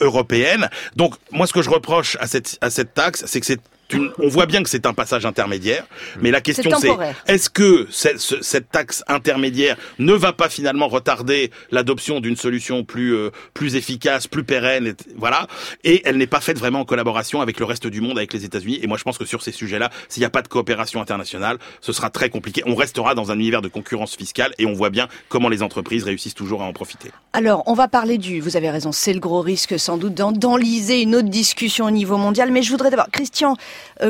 européennes. 0.00 0.68
Donc 0.96 1.14
moi 1.30 1.46
ce 1.46 1.52
que 1.52 1.62
je 1.62 1.70
reproche 1.70 2.16
à 2.20 2.26
cette 2.26 2.58
à 2.60 2.70
cette 2.70 2.94
taxe, 2.94 3.24
c'est 3.26 3.40
que 3.40 3.46
c'est 3.46 3.60
une- 3.92 4.10
on 4.18 4.28
voit 4.28 4.46
bien 4.46 4.62
que 4.62 4.68
c'est 4.68 4.86
un 4.86 4.94
passage 4.94 5.26
intermédiaire, 5.26 5.84
mais 6.20 6.30
la 6.30 6.40
question 6.40 6.70
c'est 6.80 6.88
est-ce 7.26 7.50
que 7.50 7.86
cette, 7.90 8.20
ce- 8.20 8.42
cette 8.42 8.70
taxe 8.70 9.02
intermédiaire 9.08 9.76
ne 9.98 10.12
va 10.12 10.32
pas 10.32 10.48
finalement 10.48 10.88
retarder 10.88 11.50
l'adoption 11.70 12.20
d'une 12.20 12.36
solution 12.36 12.84
plus 12.84 13.14
euh, 13.14 13.30
plus 13.54 13.76
efficace, 13.76 14.26
plus 14.26 14.44
pérenne, 14.44 14.86
et, 14.88 14.94
voilà, 15.16 15.46
et 15.84 16.02
elle 16.04 16.16
n'est 16.16 16.26
pas 16.26 16.40
faite 16.40 16.58
vraiment 16.58 16.80
en 16.80 16.84
collaboration 16.84 17.40
avec 17.40 17.58
le 17.58 17.64
reste 17.64 17.86
du 17.86 18.00
monde, 18.00 18.18
avec 18.18 18.32
les 18.32 18.44
États-Unis. 18.44 18.78
Et 18.82 18.86
moi, 18.86 18.96
je 18.98 19.02
pense 19.04 19.18
que 19.18 19.24
sur 19.24 19.42
ces 19.42 19.52
sujets-là, 19.52 19.90
s'il 20.08 20.20
n'y 20.20 20.26
a 20.26 20.30
pas 20.30 20.42
de 20.42 20.48
coopération 20.48 21.00
internationale, 21.00 21.58
ce 21.80 21.92
sera 21.92 22.10
très 22.10 22.30
compliqué. 22.30 22.62
On 22.66 22.74
restera 22.74 23.14
dans 23.14 23.30
un 23.30 23.34
univers 23.38 23.62
de 23.62 23.68
concurrence 23.68 24.16
fiscale, 24.16 24.52
et 24.58 24.66
on 24.66 24.72
voit 24.74 24.90
bien 24.90 25.08
comment 25.28 25.48
les 25.48 25.62
entreprises 25.62 26.04
réussissent 26.04 26.34
toujours 26.34 26.62
à 26.62 26.66
en 26.66 26.72
profiter. 26.72 27.10
Alors, 27.32 27.62
on 27.66 27.74
va 27.74 27.88
parler 27.88 28.18
du, 28.18 28.40
vous 28.40 28.56
avez 28.56 28.70
raison, 28.70 28.92
c'est 28.92 29.12
le 29.12 29.20
gros 29.20 29.40
risque 29.40 29.78
sans 29.78 29.96
doute 29.98 30.14
d'en- 30.14 30.32
d'enliser 30.32 31.00
une 31.02 31.14
autre 31.14 31.28
discussion 31.28 31.86
au 31.86 31.90
niveau 31.90 32.16
mondial. 32.16 32.50
Mais 32.50 32.62
je 32.62 32.70
voudrais 32.70 32.90
d'abord, 32.90 33.08
Christian, 33.12 33.56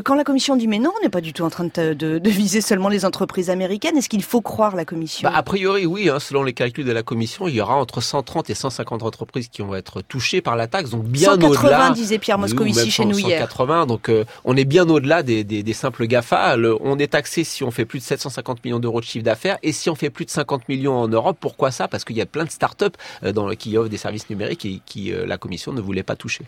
quand 0.04 0.14
la 0.14 0.24
Commission 0.24 0.56
dit 0.56 0.68
mais 0.68 0.78
non, 0.78 0.92
on 0.98 1.02
n'est 1.02 1.10
pas 1.10 1.20
du 1.20 1.32
tout 1.32 1.42
en 1.42 1.50
train 1.50 1.64
de, 1.64 1.94
de- 1.94 2.18
de 2.18 2.30
viser 2.30 2.60
seulement 2.60 2.88
les 2.88 3.04
entreprises 3.04 3.50
américaines, 3.50 3.96
est-ce 3.96 4.08
qu'il 4.08 4.22
faut 4.22 4.40
croire 4.40 4.76
la 4.76 4.84
Commission? 4.84 5.28
Bah, 5.28 5.36
a 5.36 5.42
priori, 5.42 5.86
oui. 5.86 6.08
Hein, 6.08 6.20
selon 6.20 6.42
les 6.42 6.52
calculs 6.52 6.84
de 6.84 6.92
la 6.92 7.02
Commission, 7.02 7.48
il 7.48 7.54
y 7.54 7.60
aura 7.60 7.74
entre 7.76 8.00
130 8.00 8.50
et 8.50 8.54
150 8.54 9.02
entreprises 9.02 9.48
qui 9.48 9.62
vont 9.62 9.74
être 9.74 10.02
touchées 10.02 10.40
par 10.40 10.56
la 10.56 10.66
taxe, 10.66 10.90
donc 10.90 11.04
bien 11.04 11.30
180, 11.34 11.48
au-delà. 11.60 11.90
disait 11.90 12.18
Pierre 12.18 12.38
Moscovici 12.38 12.90
chez 12.90 13.04
nous 13.04 13.18
hier. 13.18 13.40
180, 13.40 13.86
donc 13.86 14.08
euh, 14.08 14.24
on 14.44 14.56
est 14.56 14.64
bien 14.64 14.88
au-delà 14.88 15.22
des, 15.22 15.44
des, 15.44 15.62
des 15.62 15.72
simples 15.72 16.06
GAFA. 16.06 16.56
Le- 16.56 16.76
on 16.80 16.98
est 16.98 17.08
taxé 17.12 17.44
si 17.44 17.64
on 17.64 17.70
fait 17.70 17.84
plus 17.84 17.98
de 17.98 18.04
750 18.04 18.64
millions 18.64 18.78
d'euros 18.78 19.00
de 19.00 19.04
chiffre 19.06 19.24
d'affaires 19.24 19.58
et 19.62 19.72
si 19.72 19.90
on 19.90 19.94
fait 19.94 20.10
plus 20.10 20.24
de 20.24 20.30
50 20.30 20.68
millions 20.68 20.94
en 20.96 21.08
Europe. 21.08 21.36
Pourquoi 21.40 21.70
ça? 21.70 21.88
Parce 21.88 22.04
qu'il 22.04 22.16
y 22.16 22.20
a 22.20 22.26
plein 22.26 22.44
de 22.44 22.50
start-up 22.50 22.96
euh, 23.24 23.32
dans, 23.32 23.48
qui 23.50 23.76
offrent 23.76 23.88
des 23.90 23.96
services 23.96 24.28
numériques 24.30 24.64
et 24.64 24.80
qui 24.86 25.12
euh, 25.12 25.26
la 25.26 25.36
Commission 25.38 25.72
ne 25.72 25.80
voulait 25.80 26.02
pas 26.02 26.16
toucher. 26.16 26.44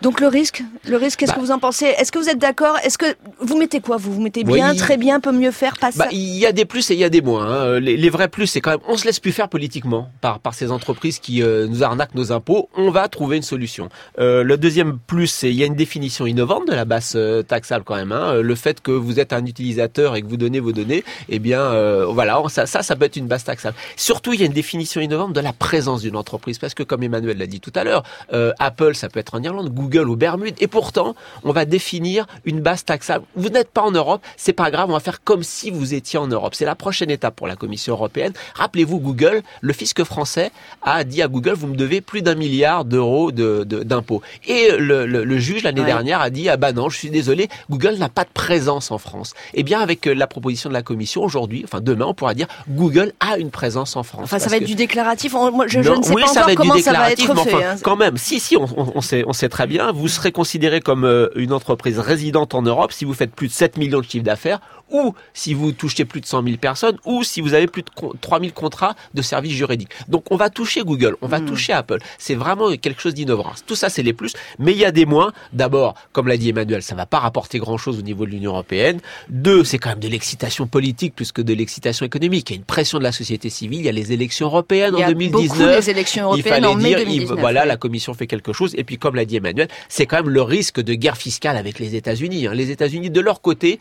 Donc 0.00 0.20
le 0.20 0.28
risque, 0.28 0.62
le 0.86 0.96
risque, 0.96 1.18
qu'est-ce 1.18 1.32
Bah. 1.32 1.36
que 1.38 1.40
vous 1.44 1.50
en 1.50 1.58
pensez? 1.58 1.86
Est-ce 1.86 2.12
que 2.12 2.18
vous 2.20 2.28
êtes 2.28 2.38
d'accord? 2.38 2.76
Est-ce 2.84 2.96
que 2.98 3.06
vous 3.40 3.58
mettez 3.58 3.80
quoi 3.80 3.96
Vous? 3.96 4.12
Vous 4.12 4.20
mettez 4.20 4.44
bien, 4.44 4.70
Oui. 4.70 4.76
très 4.76 4.96
bien, 4.96 5.18
peut 5.18 5.32
mieux 5.32 5.50
faire, 5.50 5.76
pas 5.76 5.90
ça? 5.90 6.04
Bah, 6.04 6.08
il 6.12 6.38
y 6.38 6.46
a 6.46 6.52
des 6.52 6.64
plus 6.64 6.88
et 6.92 6.94
il 6.94 7.00
y 7.00 7.04
a 7.04 7.08
des 7.10 7.20
moins. 7.20 7.46
hein. 7.46 7.80
Les, 7.80 7.96
les 7.96 8.08
vrais 8.10 8.28
plus, 8.28 8.46
c'est 8.46 8.60
quand 8.60 8.70
même, 8.70 8.78
on 8.86 8.96
se 8.96 9.04
laisse 9.06 9.18
plus 9.18 9.32
faire 9.32 9.48
politiquement 9.48 10.08
par 10.20 10.38
par 10.38 10.54
ces 10.54 10.70
entreprises 10.70 11.18
qui 11.18 11.42
euh, 11.42 11.66
nous 11.66 11.82
arnaquent 11.82 12.14
nos 12.14 12.30
impôts. 12.30 12.68
On 12.76 12.90
va 12.92 13.08
trouver 13.08 13.38
une 13.38 13.42
solution. 13.42 13.88
Euh, 14.20 14.44
le 14.44 14.56
deuxième 14.56 14.98
plus, 15.04 15.26
c'est 15.26 15.50
il 15.50 15.56
y 15.56 15.64
a 15.64 15.66
une 15.66 15.74
définition 15.74 16.26
innovante 16.26 16.68
de 16.68 16.74
la 16.74 16.84
base 16.84 17.14
euh, 17.16 17.42
taxable 17.42 17.84
quand 17.84 17.96
même. 17.96 18.12
Hein. 18.12 18.34
Le 18.40 18.54
fait 18.54 18.80
que 18.80 18.92
vous 18.92 19.18
êtes 19.18 19.32
un 19.32 19.44
utilisateur 19.44 20.14
et 20.14 20.22
que 20.22 20.28
vous 20.28 20.36
donnez 20.36 20.60
vos 20.60 20.70
données, 20.72 21.02
eh 21.28 21.40
bien, 21.40 21.60
euh, 21.60 22.06
voilà, 22.06 22.40
ça, 22.50 22.66
ça, 22.66 22.84
ça 22.84 22.94
peut 22.94 23.04
être 23.06 23.16
une 23.16 23.26
base 23.26 23.42
taxable. 23.42 23.74
Surtout, 23.96 24.32
il 24.32 24.38
y 24.38 24.42
a 24.44 24.46
une 24.46 24.52
définition 24.52 25.00
innovante 25.00 25.32
de 25.32 25.40
la 25.40 25.52
présence 25.52 26.02
d'une 26.02 26.14
entreprise, 26.16 26.58
parce 26.60 26.74
que 26.74 26.84
comme 26.84 27.02
Emmanuel 27.02 27.36
l'a 27.36 27.46
dit 27.46 27.58
tout 27.60 27.72
à 27.74 27.82
l'heure, 27.82 28.04
euh, 28.32 28.52
Apple, 28.60 28.94
ça 28.94 29.08
peut 29.08 29.18
être 29.18 29.34
en 29.34 29.42
Irlande, 29.42 29.70
Google 29.74 29.87
Google 29.88 30.10
aux 30.10 30.16
Bermudes. 30.16 30.56
Et 30.60 30.66
pourtant, 30.66 31.14
on 31.44 31.52
va 31.52 31.64
définir 31.64 32.26
une 32.44 32.60
base 32.60 32.84
taxable. 32.84 33.24
Vous 33.36 33.48
n'êtes 33.48 33.70
pas 33.70 33.82
en 33.82 33.90
Europe, 33.90 34.22
c'est 34.36 34.52
pas 34.52 34.70
grave, 34.70 34.90
on 34.90 34.92
va 34.92 35.00
faire 35.00 35.22
comme 35.24 35.42
si 35.42 35.70
vous 35.70 35.94
étiez 35.94 36.18
en 36.18 36.26
Europe. 36.26 36.54
C'est 36.54 36.64
la 36.64 36.74
prochaine 36.74 37.10
étape 37.10 37.36
pour 37.36 37.46
la 37.46 37.56
Commission 37.56 37.94
européenne. 37.94 38.32
Rappelez-vous, 38.54 38.98
Google, 39.00 39.42
le 39.60 39.72
fisc 39.72 40.04
français 40.04 40.50
a 40.82 41.04
dit 41.04 41.22
à 41.22 41.28
Google, 41.28 41.54
vous 41.54 41.68
me 41.68 41.76
devez 41.76 42.00
plus 42.00 42.22
d'un 42.22 42.34
milliard 42.34 42.84
d'euros 42.84 43.32
d'impôts. 43.32 44.22
De, 44.46 44.52
et 44.52 44.76
le, 44.76 45.06
le, 45.06 45.38
juge 45.38 45.62
l'année 45.62 45.84
dernière 45.84 46.20
a 46.20 46.30
dit, 46.30 46.48
ah 46.48 46.56
bah 46.56 46.72
non, 46.72 46.88
je 46.88 46.98
suis 46.98 47.10
désolé, 47.10 47.48
Google 47.70 47.94
n'a 47.96 48.08
pas 48.08 48.24
de 48.24 48.30
présence 48.32 48.90
en 48.90 48.98
France. 48.98 49.34
Eh 49.54 49.62
bien, 49.62 49.80
avec 49.80 50.06
la 50.06 50.26
proposition 50.26 50.68
de 50.68 50.74
la 50.74 50.82
Commission 50.82 51.22
aujourd'hui, 51.22 51.62
enfin 51.64 51.80
demain, 51.80 52.06
on 52.06 52.14
pourra 52.14 52.34
dire, 52.34 52.46
Google 52.68 53.12
a 53.20 53.38
une 53.38 53.50
présence 53.50 53.96
en 53.96 54.02
France. 54.02 54.22
Enfin, 54.24 54.38
ça 54.38 54.48
va 54.48 54.56
être 54.56 54.64
du 54.64 54.74
déclaratif. 54.74 55.32
Moi, 55.32 55.66
je, 55.66 55.82
je 55.82 55.90
ne 55.90 56.02
sais 56.02 56.14
pas 56.14 56.30
encore 56.30 56.54
comment 56.56 56.78
ça 56.78 56.92
va 56.92 57.12
être 57.12 57.44
fait. 57.44 57.64
Hein. 57.64 57.76
Quand 57.82 57.96
même, 57.96 58.16
si, 58.16 58.40
si, 58.40 58.56
on, 58.56 58.66
on, 58.94 59.00
sait, 59.00 59.24
on 59.26 59.32
sait 59.32 59.48
très 59.48 59.66
bien, 59.66 59.77
vous 59.92 60.08
serez 60.08 60.32
considéré 60.32 60.80
comme 60.80 61.04
euh, 61.04 61.28
une 61.36 61.52
entreprise 61.52 61.98
résidente 61.98 62.54
en 62.54 62.62
Europe 62.62 62.92
si 62.92 63.04
vous 63.04 63.14
faites 63.14 63.34
plus 63.34 63.48
de 63.48 63.52
7 63.52 63.76
millions 63.76 64.00
de 64.00 64.04
chiffres 64.04 64.24
d'affaires 64.24 64.60
ou 64.90 65.14
si 65.34 65.54
vous 65.54 65.72
touchez 65.72 66.04
plus 66.04 66.20
de 66.20 66.26
100 66.26 66.42
000 66.42 66.56
personnes, 66.56 66.96
ou 67.04 67.22
si 67.22 67.40
vous 67.40 67.54
avez 67.54 67.66
plus 67.66 67.82
de 67.82 67.90
3 68.20 68.40
000 68.40 68.52
contrats 68.52 68.94
de 69.14 69.22
services 69.22 69.52
juridiques. 69.52 69.90
Donc 70.08 70.24
on 70.30 70.36
va 70.36 70.50
toucher 70.50 70.82
Google, 70.82 71.16
on 71.22 71.28
va 71.28 71.40
hmm. 71.40 71.46
toucher 71.46 71.72
Apple. 71.72 71.98
C'est 72.18 72.34
vraiment 72.34 72.74
quelque 72.76 73.00
chose 73.00 73.14
d'innovant. 73.14 73.52
Tout 73.66 73.74
ça, 73.74 73.88
c'est 73.88 74.02
les 74.02 74.12
plus. 74.12 74.32
Mais 74.58 74.72
il 74.72 74.78
y 74.78 74.84
a 74.84 74.92
des 74.92 75.06
moins. 75.06 75.32
D'abord, 75.52 75.94
comme 76.12 76.28
l'a 76.28 76.36
dit 76.36 76.50
Emmanuel, 76.50 76.82
ça 76.82 76.94
va 76.94 77.06
pas 77.06 77.18
rapporter 77.18 77.58
grand-chose 77.58 77.98
au 77.98 78.02
niveau 78.02 78.26
de 78.26 78.30
l'Union 78.30 78.52
européenne. 78.52 79.00
Deux, 79.28 79.64
c'est 79.64 79.78
quand 79.78 79.90
même 79.90 80.00
de 80.00 80.08
l'excitation 80.08 80.66
politique 80.66 81.14
plus 81.14 81.32
que 81.32 81.42
de 81.42 81.54
l'excitation 81.54 82.06
économique. 82.06 82.50
Il 82.50 82.54
y 82.54 82.56
a 82.56 82.58
une 82.58 82.64
pression 82.64 82.98
de 82.98 83.04
la 83.04 83.12
société 83.12 83.50
civile. 83.50 83.80
Il 83.80 83.86
y 83.86 83.88
a 83.88 83.92
les 83.92 84.12
élections 84.12 84.46
européennes 84.46 84.94
en 84.94 85.06
2019. 85.06 85.58
Beaucoup 85.58 85.70
les 85.70 85.90
élections 85.90 86.24
européennes 86.24 86.66
en 86.66 86.74
mai 86.74 86.94
2019. 86.94 87.38
voilà, 87.38 87.64
la 87.64 87.76
Commission 87.76 88.14
fait 88.14 88.26
quelque 88.26 88.52
chose. 88.52 88.74
Et 88.76 88.84
puis, 88.84 88.98
comme 88.98 89.14
l'a 89.14 89.24
dit 89.24 89.36
Emmanuel, 89.36 89.68
c'est 89.88 90.06
quand 90.06 90.16
même 90.16 90.30
le 90.30 90.42
risque 90.42 90.80
de 90.80 90.94
guerre 90.94 91.16
fiscale 91.16 91.56
avec 91.56 91.78
les 91.78 91.94
États-Unis. 91.94 92.46
Hein. 92.46 92.54
Les 92.54 92.70
États-Unis, 92.70 93.10
de 93.10 93.20
leur 93.20 93.40
côté, 93.40 93.78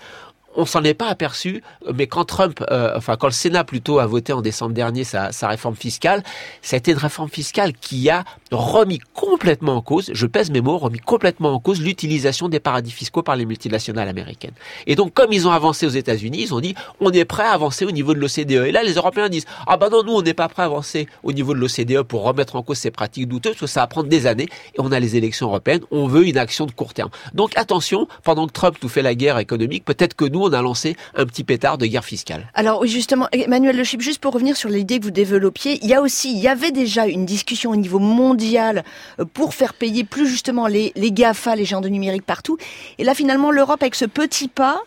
on 0.58 0.66
s'en 0.66 0.84
est 0.84 0.96
pas 0.96 1.08
aperçu, 1.08 1.64
mais 1.94 2.08
quand 2.08 2.26
Trump, 2.26 2.62
euh, 2.72 2.92
enfin 2.98 3.16
quand 3.16 3.28
le 3.28 3.34
Sénat 3.34 3.64
plutôt 3.64 4.00
a 4.00 4.08
voté 4.08 4.34
en 4.34 4.42
décembre 4.42 4.74
dernier 4.74 5.04
sa, 5.04 5.32
sa, 5.32 5.48
réforme 5.48 5.76
fiscale, 5.76 6.24
ça 6.62 6.76
a 6.76 6.78
été 6.80 6.92
une 6.92 6.98
réforme 6.98 7.30
fiscale 7.30 7.74
qui 7.74 8.10
a 8.10 8.26
remis 8.52 9.00
complètement 9.14 9.76
en 9.76 9.82
cause, 9.82 10.12
je 10.14 10.26
pèse 10.26 10.52
mes 10.52 10.62
mots, 10.62 10.78
remis 10.78 11.00
complètement 11.00 11.54
en 11.54 11.60
cause 11.60 11.82
l'utilisation 11.82 12.50
des 12.50 12.60
paradis 12.60 12.92
fiscaux 12.92 13.24
par 13.24 13.36
les 13.36 13.46
multinationales 13.46 14.08
américaines. 14.08 14.54
Et 14.86 14.96
donc 14.96 15.14
comme 15.14 15.34
ils 15.34 15.48
ont 15.48 15.52
avancé 15.52 15.86
aux 15.86 15.90
États-Unis, 15.90 16.40
ils 16.42 16.54
ont 16.54 16.60
dit 16.60 16.76
on 17.00 17.12
est 17.12 17.26
prêt 17.26 17.44
à 17.44 17.52
avancer 17.52 17.86
au 17.86 17.92
niveau 17.92 18.14
de 18.14 18.20
l'OCDE. 18.20 18.68
Et 18.68 18.72
là 18.72 18.84
les 18.84 18.94
Européens 18.94 19.30
disent 19.30 19.46
ah 19.68 19.78
ben 19.78 19.90
non 19.90 20.04
nous 20.04 20.14
on 20.14 20.22
n'est 20.22 20.34
pas 20.34 20.48
prêt 20.48 20.64
à 20.64 20.66
avancer 20.66 21.08
au 21.24 21.34
niveau 21.34 21.54
de 21.54 21.60
l'OCDE 21.60 22.04
pour 22.04 22.24
remettre 22.24 22.56
en 22.56 22.64
cause 22.64 22.78
ces 22.78 22.92
pratiques 22.92 23.28
douteuses 23.28 23.54
parce 23.54 23.62
que 23.62 23.68
ça 23.68 23.82
va 23.82 23.88
prendre 23.88 24.08
des 24.08 24.28
années 24.28 24.48
et 24.76 24.80
on 24.80 24.92
a 24.92 25.00
les 25.00 25.16
élections 25.16 25.48
européennes, 25.48 25.82
on 25.92 26.08
veut 26.08 26.26
une 26.26 26.38
action 26.38 26.66
de 26.66 26.72
court 26.72 26.94
terme. 26.94 27.10
Donc 27.34 27.52
attention, 27.58 28.08
pendant 28.24 28.48
que 28.48 28.54
Trump 28.54 28.78
nous 28.82 28.90
fait 28.90 29.02
la 29.02 29.16
guerre 29.16 29.40
économique, 29.40 29.84
peut-être 29.84 30.16
que 30.16 30.26
nous 30.26 30.42
on 30.42 30.54
a 30.54 30.62
lancé 30.62 30.96
un 31.16 31.26
petit 31.26 31.44
pétard 31.44 31.78
de 31.78 31.86
guerre 31.86 32.06
fiscale. 32.06 32.50
Alors 32.54 32.86
justement, 32.86 33.28
Emmanuel 33.32 33.76
Le 33.76 33.84
Chip, 33.84 34.02
juste 34.02 34.20
pour 34.20 34.34
revenir 34.34 34.56
sur 34.56 34.70
l'idée 34.70 35.00
que 35.00 35.06
vous 35.06 35.12
développiez, 35.12 35.80
il 35.82 35.90
y 35.90 35.94
a 35.94 36.02
aussi, 36.02 36.32
il 36.32 36.40
y 36.40 36.48
avait 36.48 36.72
déjà 36.72 37.08
une 37.08 37.26
discussion 37.26 37.72
au 37.72 37.76
niveau 37.76 38.00
mondial 38.00 38.37
euh, 38.42 39.26
pour 39.34 39.54
faire 39.54 39.74
payer 39.74 40.04
plus 40.04 40.28
justement 40.28 40.68
les, 40.68 40.92
GAFA, 40.96 41.56
les 41.56 41.66
géants 41.66 41.82
de 41.82 41.90
numérique 41.90 42.26
partout. 42.26 42.58
Et 42.98 43.04
là, 43.04 43.14
finalement, 43.14 43.52
l'Europe, 43.52 43.82
avec 43.82 43.96
ce 43.96 44.06
petit 44.06 44.48
pas, 44.48 44.82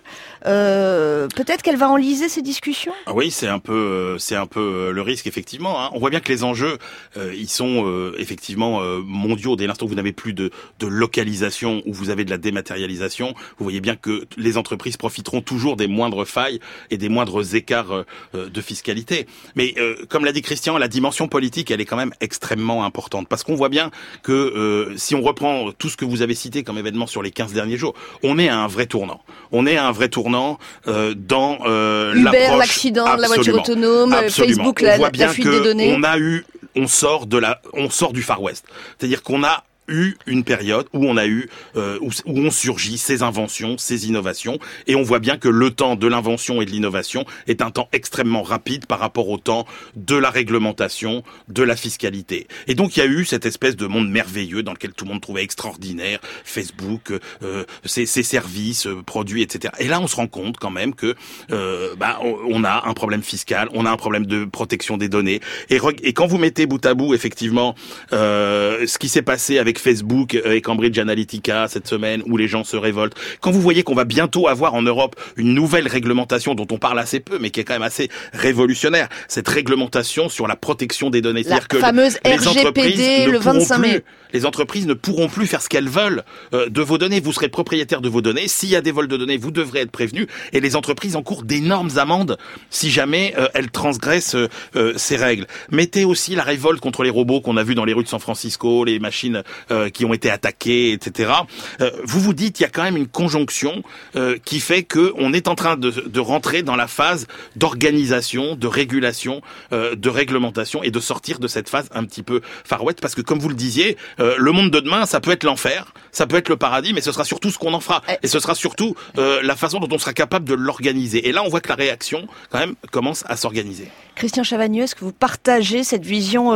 euh, 0.47 1.29
peut-être 1.35 1.63
qu'elle 1.63 1.77
va 1.77 1.89
enliser 1.91 2.29
ces 2.29 2.43
discussions? 2.43 2.93
Ah 3.07 3.13
oui, 3.15 3.31
c'est 3.31 3.49
un 3.49 3.59
peu, 3.59 4.17
euh, 4.21 4.37
un 4.37 4.47
peu 4.47 4.91
le 4.91 5.03
risque 5.03 5.27
effectivement. 5.27 5.83
Hein. 5.83 5.91
On 5.93 5.99
voit 5.99 6.11
bien 6.11 6.21
que 6.21 6.31
les 6.31 6.45
enjeux, 6.45 6.79
ils 7.17 7.49
sont 7.49 8.13
effectivement 8.19 8.81
mondiaux. 9.05 9.57
Dès 9.57 9.67
l'instant 9.67 9.87
où 9.87 9.89
vous 9.89 9.95
n'avez 9.97 10.13
plus 10.13 10.33
de, 10.33 10.51
localisation, 10.81 11.83
où 11.87 11.93
vous 11.93 12.11
avez 12.11 12.25
de 12.25 12.31
la 12.31 12.39
dématérialisation, 12.39 13.35
vous 13.59 13.65
voyez 13.65 13.81
bien 13.81 13.97
que 13.97 14.27
les 14.37 14.57
entreprises 14.57 14.97
profiteront 14.97 15.41
toujours 15.41 15.77
des 15.77 15.89
moindres 15.89 16.27
failles 16.27 16.61
et 16.91 16.97
des 16.97 17.09
moindres 17.09 17.55
écarts 17.55 18.05
de 18.35 18.61
fiscalité. 18.61 19.27
Mais 19.57 19.75
comme 20.09 20.25
l'a 20.25 20.33
dit 20.33 20.43
Christian, 20.43 20.79
la 20.79 20.89
dimension 20.89 21.29
politique, 21.29 21.71
elle 21.71 21.81
est 21.81 21.87
quand 21.87 21.97
même 21.97 22.15
extrêmement 22.21 22.85
importante 22.85 23.29
qu'on 23.45 23.55
voit 23.55 23.69
bien 23.69 23.91
que 24.23 24.93
si 24.97 25.15
on 25.15 25.23
reprend 25.23 25.73
tout 25.73 25.89
ce 25.89 25.97
que 25.97 26.05
vous 26.05 26.23
avez 26.23 26.35
cité 26.35 26.63
comme 26.63 26.79
événement 26.79 27.07
sur 27.07 27.23
les 27.23 27.31
15 27.31 27.53
derniers 27.53 27.77
jours, 27.77 27.95
on 28.23 28.39
est 28.39 28.49
à 28.49 28.59
un 28.59 28.67
vrai 28.67 28.87
tournant. 28.87 29.21
On 29.53 29.67
est 29.67 29.77
à 29.77 29.87
un 29.87 29.93
vrai 29.93 30.09
tournant 30.09 30.59
euh, 30.87 31.15
dans 31.17 31.59
euh, 31.67 32.15
Uber, 32.15 32.57
l'accident 32.59 33.17
de 33.17 33.23
la 33.23 33.29
voiture 33.29 33.55
autonome, 33.55 34.15
Facebook, 34.29 34.81
la, 34.81 34.99
fuite 35.29 35.49
des 35.49 35.61
données. 35.61 35.95
On 35.97 36.03
a 36.03 36.19
eu 36.19 36.45
on 36.77 36.87
sort 36.87 37.27
de 37.27 37.37
la, 37.37 37.61
on 37.73 37.91
sort 37.91 38.13
du 38.13 38.23
Far 38.23 38.41
West. 38.41 38.65
C'est-à-dire 38.97 39.23
qu'on 39.23 39.43
a 39.43 39.65
eu 39.91 40.17
une 40.27 40.45
période 40.45 40.87
où 40.93 41.07
on 41.07 41.17
a 41.17 41.27
eu 41.27 41.49
euh, 41.77 41.99
où, 42.01 42.11
où, 42.27 42.39
on 42.39 42.51
surgit 42.51 42.99
ces 42.99 43.23
inventions, 43.23 43.77
ces 43.79 44.09
innovations, 44.09 44.59
et 44.87 44.95
on 44.95 45.03
voit 45.03 45.19
bien 45.19 45.37
que 45.37 45.49
le 45.49 45.71
temps 45.71 45.97
de 45.97 46.07
l'invention 46.07 46.63
et 46.63 46.65
de 46.65 46.71
l'innovation 46.71 47.25
est 47.47 47.63
un 47.63 47.71
temps 47.71 47.89
extrêmement 47.93 48.43
rapide 48.43 48.87
par 48.87 48.99
rapport 48.99 49.29
au 49.29 49.39
temps 49.39 49.67
de 49.97 50.17
la 50.17 50.31
réglementation, 50.31 51.23
de 51.49 51.63
la 51.63 51.77
fiscalité. 51.77 52.47
Et 52.67 52.75
donc 52.75 52.97
il 52.97 53.01
y 53.01 53.03
a 53.03 53.07
eu 53.07 53.25
cette 53.25 53.47
espèce 53.47 53.77
de 53.77 53.87
monde 53.87 54.11
merveilleux 54.11 54.63
dans 54.63 54.73
lequel 54.73 54.93
tout 54.93 55.05
le 55.05 55.11
monde 55.11 55.21
trouvait 55.21 55.43
extraordinaire 55.43 56.21
Facebook, 56.45 57.13
euh, 57.43 57.65
ses, 57.85 58.07
ses, 58.07 58.23
services, 58.23 58.87
euh, 58.87 59.03
produits, 59.03 59.43
etc. 59.43 59.75
Et 59.79 59.89
là 59.89 60.01
on 60.01 60.07
se 60.07 60.17
rend 60.17 60.29
compte 60.29 60.57
quand 60.59 60.71
même 60.71 60.95
que 60.95 61.15
euh, 61.51 61.95
bah, 61.97 62.21
on, 62.23 62.65
a 62.65 62.87
un 62.87 62.95
problème 62.95 63.23
fiscal, 63.23 63.69
on 63.73 63.87
a 63.87 63.91
un 63.91 63.97
problème 63.97 64.27
de 64.27 64.45
protection 64.45 64.97
des 64.97 65.09
données. 65.09 65.41
Et, 65.69 65.79
et 66.03 66.13
quand 66.13 66.27
vous 66.27 66.39
mettez 66.39 66.67
bout 66.67 66.85
à 66.85 66.95
bout 66.95 67.15
effectivement 67.15 67.75
euh, 68.13 68.87
ce 68.87 68.99
qui 68.99 69.09
s'est 69.09 69.23
passé 69.23 69.59
avec 69.59 69.79
Facebook 69.81 70.35
et 70.35 70.61
Cambridge 70.61 70.99
Analytica 70.99 71.67
cette 71.69 71.89
semaine 71.89 72.23
où 72.27 72.37
les 72.37 72.49
gens 72.49 72.65
se 72.65 72.77
révoltent, 72.77 73.17
quand 73.41 73.51
vous 73.51 73.61
voyez 73.61 73.83
qu'on 73.83 73.95
va 73.95 74.05
bientôt 74.05 74.49
avoir 74.49 74.75
en 74.75 74.83
Europe 74.83 75.17
une 75.37 75.55
nouvelle 75.55 75.89
réglementation 75.89 76.55
dont 76.55 76.67
on 76.71 76.79
parle 76.79 76.99
assez 76.99 77.21
peu, 77.21 77.39
mais 77.41 77.51
qui 77.51 77.61
est 77.61 77.65
quand 77.65 77.75
même 77.75 77.83
assez 77.83 78.09
révolutionnaire, 78.33 79.09
cette 79.29 79.49
réglementation 79.49 80.29
sur 80.29 80.47
la 80.47 80.57
protection 80.57 81.11
des 81.11 81.21
données. 81.21 81.43
La 81.45 81.61
fameuse 81.61 82.19
que 82.19 82.29
les 82.29 82.37
RGPD 82.37 83.27
le 83.27 83.39
25 83.39 83.79
mai. 83.79 84.03
les 84.33 84.47
entreprises 84.47 84.87
ne 84.87 84.95
pourront 84.95 85.29
plus 85.29 85.47
faire 85.47 85.63
ce 85.63 85.69
qu'elles 85.69 85.89
veulent 85.89 86.25
euh, 86.55 86.69
de 86.69 86.83
vos 86.83 86.99
données. 86.99 87.21
Vous 87.21 87.33
serez 87.33 87.49
propriétaire 87.49 88.01
de 88.01 88.09
vos 88.09 88.21
données. 88.21 88.49
S'il 88.49 88.69
y 88.69 88.77
a 88.77 88.81
des 88.81 88.93
vols 88.93 89.09
de 89.09 89.17
données, 89.17 89.37
vous 89.37 89.51
devrez 89.51 89.81
être 89.81 89.91
prévenu. 89.91 90.27
Et 90.53 90.61
les 90.61 90.77
entreprises 90.77 91.17
encourent 91.17 91.45
d'énormes 91.45 91.91
amendes 91.97 92.37
si 92.71 92.91
jamais 92.91 93.35
euh, 93.39 93.49
elles 93.55 93.71
transgressent 93.71 94.37
euh, 94.77 94.93
ces 94.97 95.17
règles. 95.17 95.47
Mettez 95.71 96.05
aussi 96.05 96.35
la 96.35 96.43
révolte 96.43 96.81
contre 96.81 97.03
les 97.03 97.11
robots 97.11 97.41
qu'on 97.41 97.57
a 97.57 97.63
vu 97.63 97.75
dans 97.75 97.85
les 97.85 97.93
rues 97.93 98.05
de 98.05 98.09
San 98.09 98.21
Francisco, 98.21 98.85
les 98.85 98.99
machines 98.99 99.43
euh, 99.71 99.89
qui 99.91 100.05
ont 100.05 100.13
été 100.13 100.31
attaqués, 100.31 100.93
etc. 100.93 101.33
Euh, 101.81 101.91
vous 102.05 102.21
vous 102.21 102.35
dites, 102.35 102.61
il 102.61 102.63
y 102.63 102.67
a 102.67 102.69
quand 102.69 102.83
même 102.83 102.97
une 102.97 103.09
conjonction 103.09 103.83
euh, 104.17 104.37
qui 104.45 104.61
fait 104.61 104.83
que 104.83 105.13
on 105.17 105.33
est 105.33 105.49
en 105.49 105.55
train 105.55 105.77
de, 105.77 105.91
de 105.91 106.21
rentrer 106.21 106.63
dans 106.63 106.77
la 106.77 106.87
phase 106.87 107.27
d'organisation, 107.57 108.57
de 108.57 108.67
régulation, 108.67 109.43
de 109.71 110.09
réglementation 110.09 110.83
et 110.83 110.91
de 110.91 111.01
sortir 111.01 111.39
de 111.39 111.49
cette 111.49 111.69
phase 111.69 111.89
un 111.93 112.05
petit 112.05 112.23
peu 112.23 112.41
far 112.65 112.85
west, 112.85 113.01
parce 113.01 113.15
que 113.15 113.23
comme 113.23 113.39
vous 113.39 113.49
le 113.49 113.55
disiez, 113.55 113.97
le 114.19 114.53
monde 114.53 114.71
de 114.71 114.81
demain, 114.81 115.07
ça 115.07 115.21
peut 115.21 115.31
être 115.31 115.45
l'enfer, 115.45 115.93
ça 116.13 116.27
peut 116.27 116.37
être 116.37 116.49
le 116.49 116.57
paradis, 116.57 116.93
mais 116.93 117.01
ce 117.01 117.13
sera 117.13 117.25
surtout 117.25 117.51
ce 117.51 117.59
qu'on 117.59 117.75
en 117.75 117.81
fera, 117.81 118.03
et 118.23 118.29
ce 118.29 118.41
sera 118.41 118.55
surtout 118.55 118.95
la 119.17 119.57
façon 119.57 119.79
dont 119.79 119.89
on 119.91 119.99
sera 119.99 120.13
capable 120.13 120.49
de 120.49 120.55
l'organiser. 120.55 121.29
Et 121.29 121.33
là, 121.33 121.43
on 121.43 121.49
voit 121.49 121.61
que 121.61 121.69
la 121.69 121.75
réaction, 121.75 122.27
quand 122.51 122.59
même, 122.59 122.75
commence 122.91 123.25
à 123.27 123.37
s'organiser. 123.37 123.89
Christian 124.15 124.43
Chavagneux, 124.43 124.85
est-ce 124.85 124.95
que 124.95 125.05
vous 125.05 125.13
partagez 125.13 125.85
cette 125.85 126.05
vision 126.05 126.51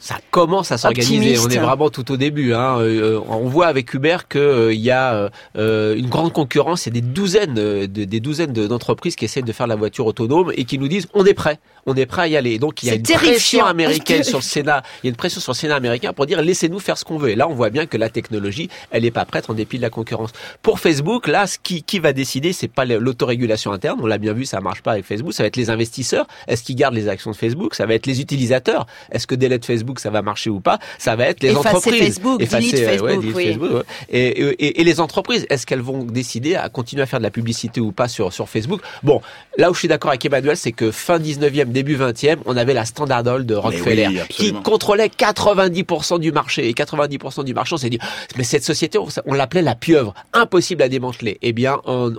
Ça 0.00 0.16
commence 0.30 0.72
à 0.72 0.78
s'organiser. 0.78 1.38
On 1.38 1.48
est 1.48 1.58
vraiment 1.58 1.90
tout 1.90 2.10
au 2.12 2.16
début. 2.16 2.52
Hein. 2.54 2.78
Euh, 2.80 3.20
on 3.28 3.48
voit 3.48 3.66
avec 3.66 3.92
Uber 3.94 4.18
qu'il 4.28 4.40
euh, 4.40 4.74
y 4.74 4.90
a 4.90 5.30
euh, 5.56 5.96
une 5.96 6.08
grande 6.08 6.32
concurrence 6.32 6.86
et 6.86 6.90
des 6.90 7.00
douzaines, 7.00 7.54
de, 7.54 7.86
des 7.86 8.20
douzaines 8.20 8.52
d'entreprises 8.52 9.16
qui 9.16 9.24
essaient 9.24 9.42
de 9.42 9.52
faire 9.52 9.66
la 9.66 9.76
voiture 9.76 10.06
autonome 10.06 10.52
et 10.56 10.64
qui 10.64 10.78
nous 10.78 10.88
disent 10.88 11.06
on 11.14 11.24
est 11.24 11.34
prêt, 11.34 11.58
on 11.86 11.94
est 11.94 12.06
prêt 12.06 12.22
à 12.22 12.28
y 12.28 12.36
aller. 12.36 12.58
donc 12.58 12.82
il 12.82 12.86
y 12.86 12.90
a 12.90 12.94
une 12.94 13.02
pression 13.02 13.64
américaine 13.64 14.22
sur 14.24 14.38
le 14.38 14.42
Sénat, 14.42 14.82
il 15.02 15.06
y 15.06 15.08
a 15.08 15.10
une 15.10 15.16
pression 15.16 15.40
sur 15.40 15.52
le 15.52 15.56
Sénat 15.56 15.76
américain 15.76 16.12
pour 16.12 16.26
dire 16.26 16.42
laissez-nous 16.42 16.80
faire 16.80 16.98
ce 16.98 17.04
qu'on 17.04 17.18
veut. 17.18 17.30
Et 17.30 17.36
là 17.36 17.48
on 17.48 17.54
voit 17.54 17.70
bien 17.70 17.86
que 17.86 17.96
la 17.96 18.08
technologie, 18.08 18.68
elle 18.90 19.02
n'est 19.02 19.10
pas 19.10 19.24
prête 19.24 19.48
en 19.50 19.54
dépit 19.54 19.76
de 19.76 19.82
la 19.82 19.90
concurrence. 19.90 20.30
Pour 20.62 20.80
Facebook, 20.80 21.26
là, 21.28 21.46
ce 21.46 21.58
qui, 21.62 21.82
qui 21.82 21.98
va 21.98 22.12
décider, 22.12 22.52
c'est 22.52 22.68
pas 22.68 22.84
l'autorégulation 22.84 23.72
interne. 23.72 23.98
On 24.02 24.06
l'a 24.06 24.18
bien 24.18 24.32
vu, 24.32 24.44
ça 24.44 24.60
marche 24.60 24.82
pas 24.82 24.92
avec 24.92 25.04
Facebook. 25.04 25.32
Ça 25.32 25.42
va 25.42 25.48
être 25.48 25.56
les 25.56 25.70
investisseurs. 25.70 26.26
Est-ce 26.48 26.62
qu'ils 26.62 26.76
les 26.94 27.08
actions 27.08 27.30
de 27.30 27.36
Facebook 27.36 27.74
Ça 27.74 27.86
va 27.86 27.94
être 27.94 28.06
les 28.06 28.20
utilisateurs. 28.20 28.86
Est-ce 29.10 29.26
que 29.26 29.34
délai 29.34 29.58
de 29.58 29.64
Facebook, 29.64 30.00
ça 30.00 30.10
va 30.10 30.22
marcher 30.22 30.50
ou 30.50 30.60
pas? 30.60 30.78
Ça 30.98 31.16
va 31.16 31.26
être 31.26 31.42
les 31.42 31.54
entreprises. 31.54 31.96
Facebook, 31.96 32.44
Facebook, 32.44 33.84
et, 34.08 34.80
et, 34.80 34.84
les 34.84 35.00
entreprises, 35.00 35.46
est-ce 35.50 35.66
qu'elles 35.66 35.80
vont 35.80 36.04
décider 36.04 36.54
à 36.54 36.68
continuer 36.68 37.02
à 37.02 37.06
faire 37.06 37.18
de 37.18 37.24
la 37.24 37.30
publicité 37.30 37.80
ou 37.80 37.92
pas 37.92 38.08
sur, 38.08 38.32
sur 38.32 38.48
Facebook? 38.48 38.80
Bon, 39.02 39.20
là 39.56 39.70
où 39.70 39.74
je 39.74 39.80
suis 39.80 39.88
d'accord 39.88 40.10
avec 40.10 40.24
Emmanuel, 40.24 40.56
c'est 40.56 40.72
que 40.72 40.90
fin 40.90 41.18
19e, 41.18 41.72
début 41.72 41.96
20e, 41.96 42.38
on 42.44 42.56
avait 42.56 42.74
la 42.74 42.84
Standard 42.84 43.26
Oil 43.26 43.46
de 43.46 43.54
Rockefeller 43.54 44.22
qui 44.28 44.52
contrôlait 44.52 45.08
90% 45.08 46.20
du 46.20 46.32
marché. 46.32 46.68
Et 46.68 46.72
90% 46.72 47.44
du 47.44 47.54
marché, 47.54 47.74
on 47.74 47.78
s'est 47.78 47.90
dit, 47.90 47.98
mais 48.36 48.44
cette 48.44 48.64
société, 48.64 48.98
on, 48.98 49.34
l'appelait 49.34 49.62
la 49.62 49.74
pieuvre, 49.74 50.14
impossible 50.32 50.82
à 50.82 50.88
démanteler. 50.88 51.38
Eh 51.42 51.52
bien, 51.52 51.78
en, 51.84 52.12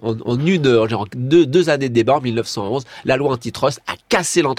une 0.46 0.68
heure, 0.68 0.90
genre 0.90 1.08
deux, 1.16 1.46
deux 1.46 1.70
années 1.70 1.90
de 1.90 1.94
débat, 1.94 2.16
en 2.16 2.22
1911, 2.22 2.86
la 3.06 3.18
loi 3.18 3.32
antitrust 3.32 3.82
a 3.88 3.94
cassé 4.10 4.42
l'entreprise 4.42 4.57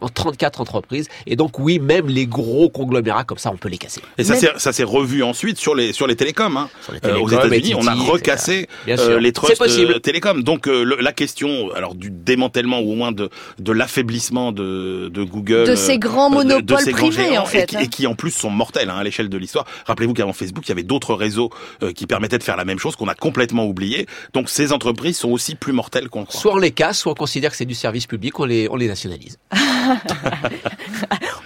en 0.00 0.08
34 0.08 0.60
entreprises. 0.60 1.08
Et 1.26 1.36
donc, 1.36 1.58
oui, 1.58 1.78
même 1.78 2.08
les 2.08 2.26
gros 2.26 2.68
conglomérats 2.68 3.24
comme 3.24 3.38
ça, 3.38 3.50
on 3.52 3.56
peut 3.56 3.68
les 3.68 3.78
casser. 3.78 4.00
Et 4.18 4.24
ça 4.24 4.36
s'est 4.36 4.52
ça 4.56 4.72
s'est 4.72 4.84
revu 4.84 5.22
ensuite 5.22 5.58
sur 5.58 5.74
les 5.74 5.92
sur 5.92 6.06
les 6.06 6.16
télécoms. 6.16 6.56
Hein. 6.56 6.68
Euh, 7.04 7.18
aux 7.18 7.28
États-Unis, 7.28 7.74
on 7.76 7.86
a 7.86 7.94
recassé 7.94 8.68
euh, 8.88 9.18
les 9.18 9.32
trusts 9.32 9.60
euh, 9.60 9.98
télécoms. 9.98 10.42
Donc 10.42 10.66
la 10.66 11.12
question, 11.12 11.72
alors 11.74 11.94
du 11.94 12.10
démantèlement 12.10 12.80
ou 12.80 12.92
au 12.92 12.94
moins 12.94 13.12
de 13.12 13.30
de 13.58 13.72
l'affaiblissement 13.72 14.52
de 14.52 15.08
de 15.12 15.22
Google, 15.22 15.66
de 15.66 15.74
ces 15.74 15.98
grands 15.98 16.30
monopoles 16.30 16.90
privés 16.92 17.38
en 17.38 17.46
fait, 17.46 17.72
et, 17.74 17.84
et, 17.84 17.88
qui 17.88 18.06
en 18.06 18.14
plus 18.14 18.30
sont 18.30 18.50
mortels 18.50 18.90
hein, 18.90 18.96
à 18.96 19.04
l'échelle 19.04 19.28
de 19.28 19.38
l'histoire. 19.38 19.66
Rappelez-vous 19.86 20.14
qu'avant 20.14 20.32
Facebook, 20.32 20.64
il 20.66 20.70
y 20.70 20.72
avait 20.72 20.82
d'autres 20.82 21.14
réseaux 21.14 21.50
qui 21.94 22.06
permettaient 22.06 22.38
de 22.38 22.42
faire 22.42 22.56
la 22.56 22.64
même 22.64 22.78
chose 22.78 22.96
qu'on 22.96 23.08
a 23.08 23.14
complètement 23.14 23.66
oublié. 23.66 24.06
Donc 24.32 24.48
ces 24.48 24.72
entreprises 24.72 25.18
sont 25.18 25.30
aussi 25.30 25.54
plus 25.54 25.72
mortelles 25.72 26.08
qu'on 26.08 26.24
croit. 26.24 26.40
Soit 26.40 26.54
on 26.54 26.58
les 26.58 26.70
casse, 26.70 26.98
soit 26.98 27.12
on 27.12 27.16
considère 27.16 27.50
que 27.50 27.56
c'est 27.56 27.64
du 27.64 27.74
service 27.74 28.06
public, 28.06 28.38
on 28.38 28.44
les 28.44 28.68
on 28.70 28.76
les 28.76 28.88
nationalise. 28.88 29.31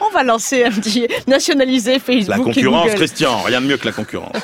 on 0.01 0.11
va 0.13 0.23
lancer 0.23 0.65
un 0.65 0.71
petit 0.71 1.07
nationaliser 1.27 1.99
Facebook. 1.99 2.37
La 2.37 2.45
concurrence, 2.45 2.95
Christian, 2.95 3.43
rien 3.43 3.61
de 3.61 3.67
mieux 3.67 3.77
que 3.77 3.87
la 3.87 3.93
concurrence. 3.93 4.37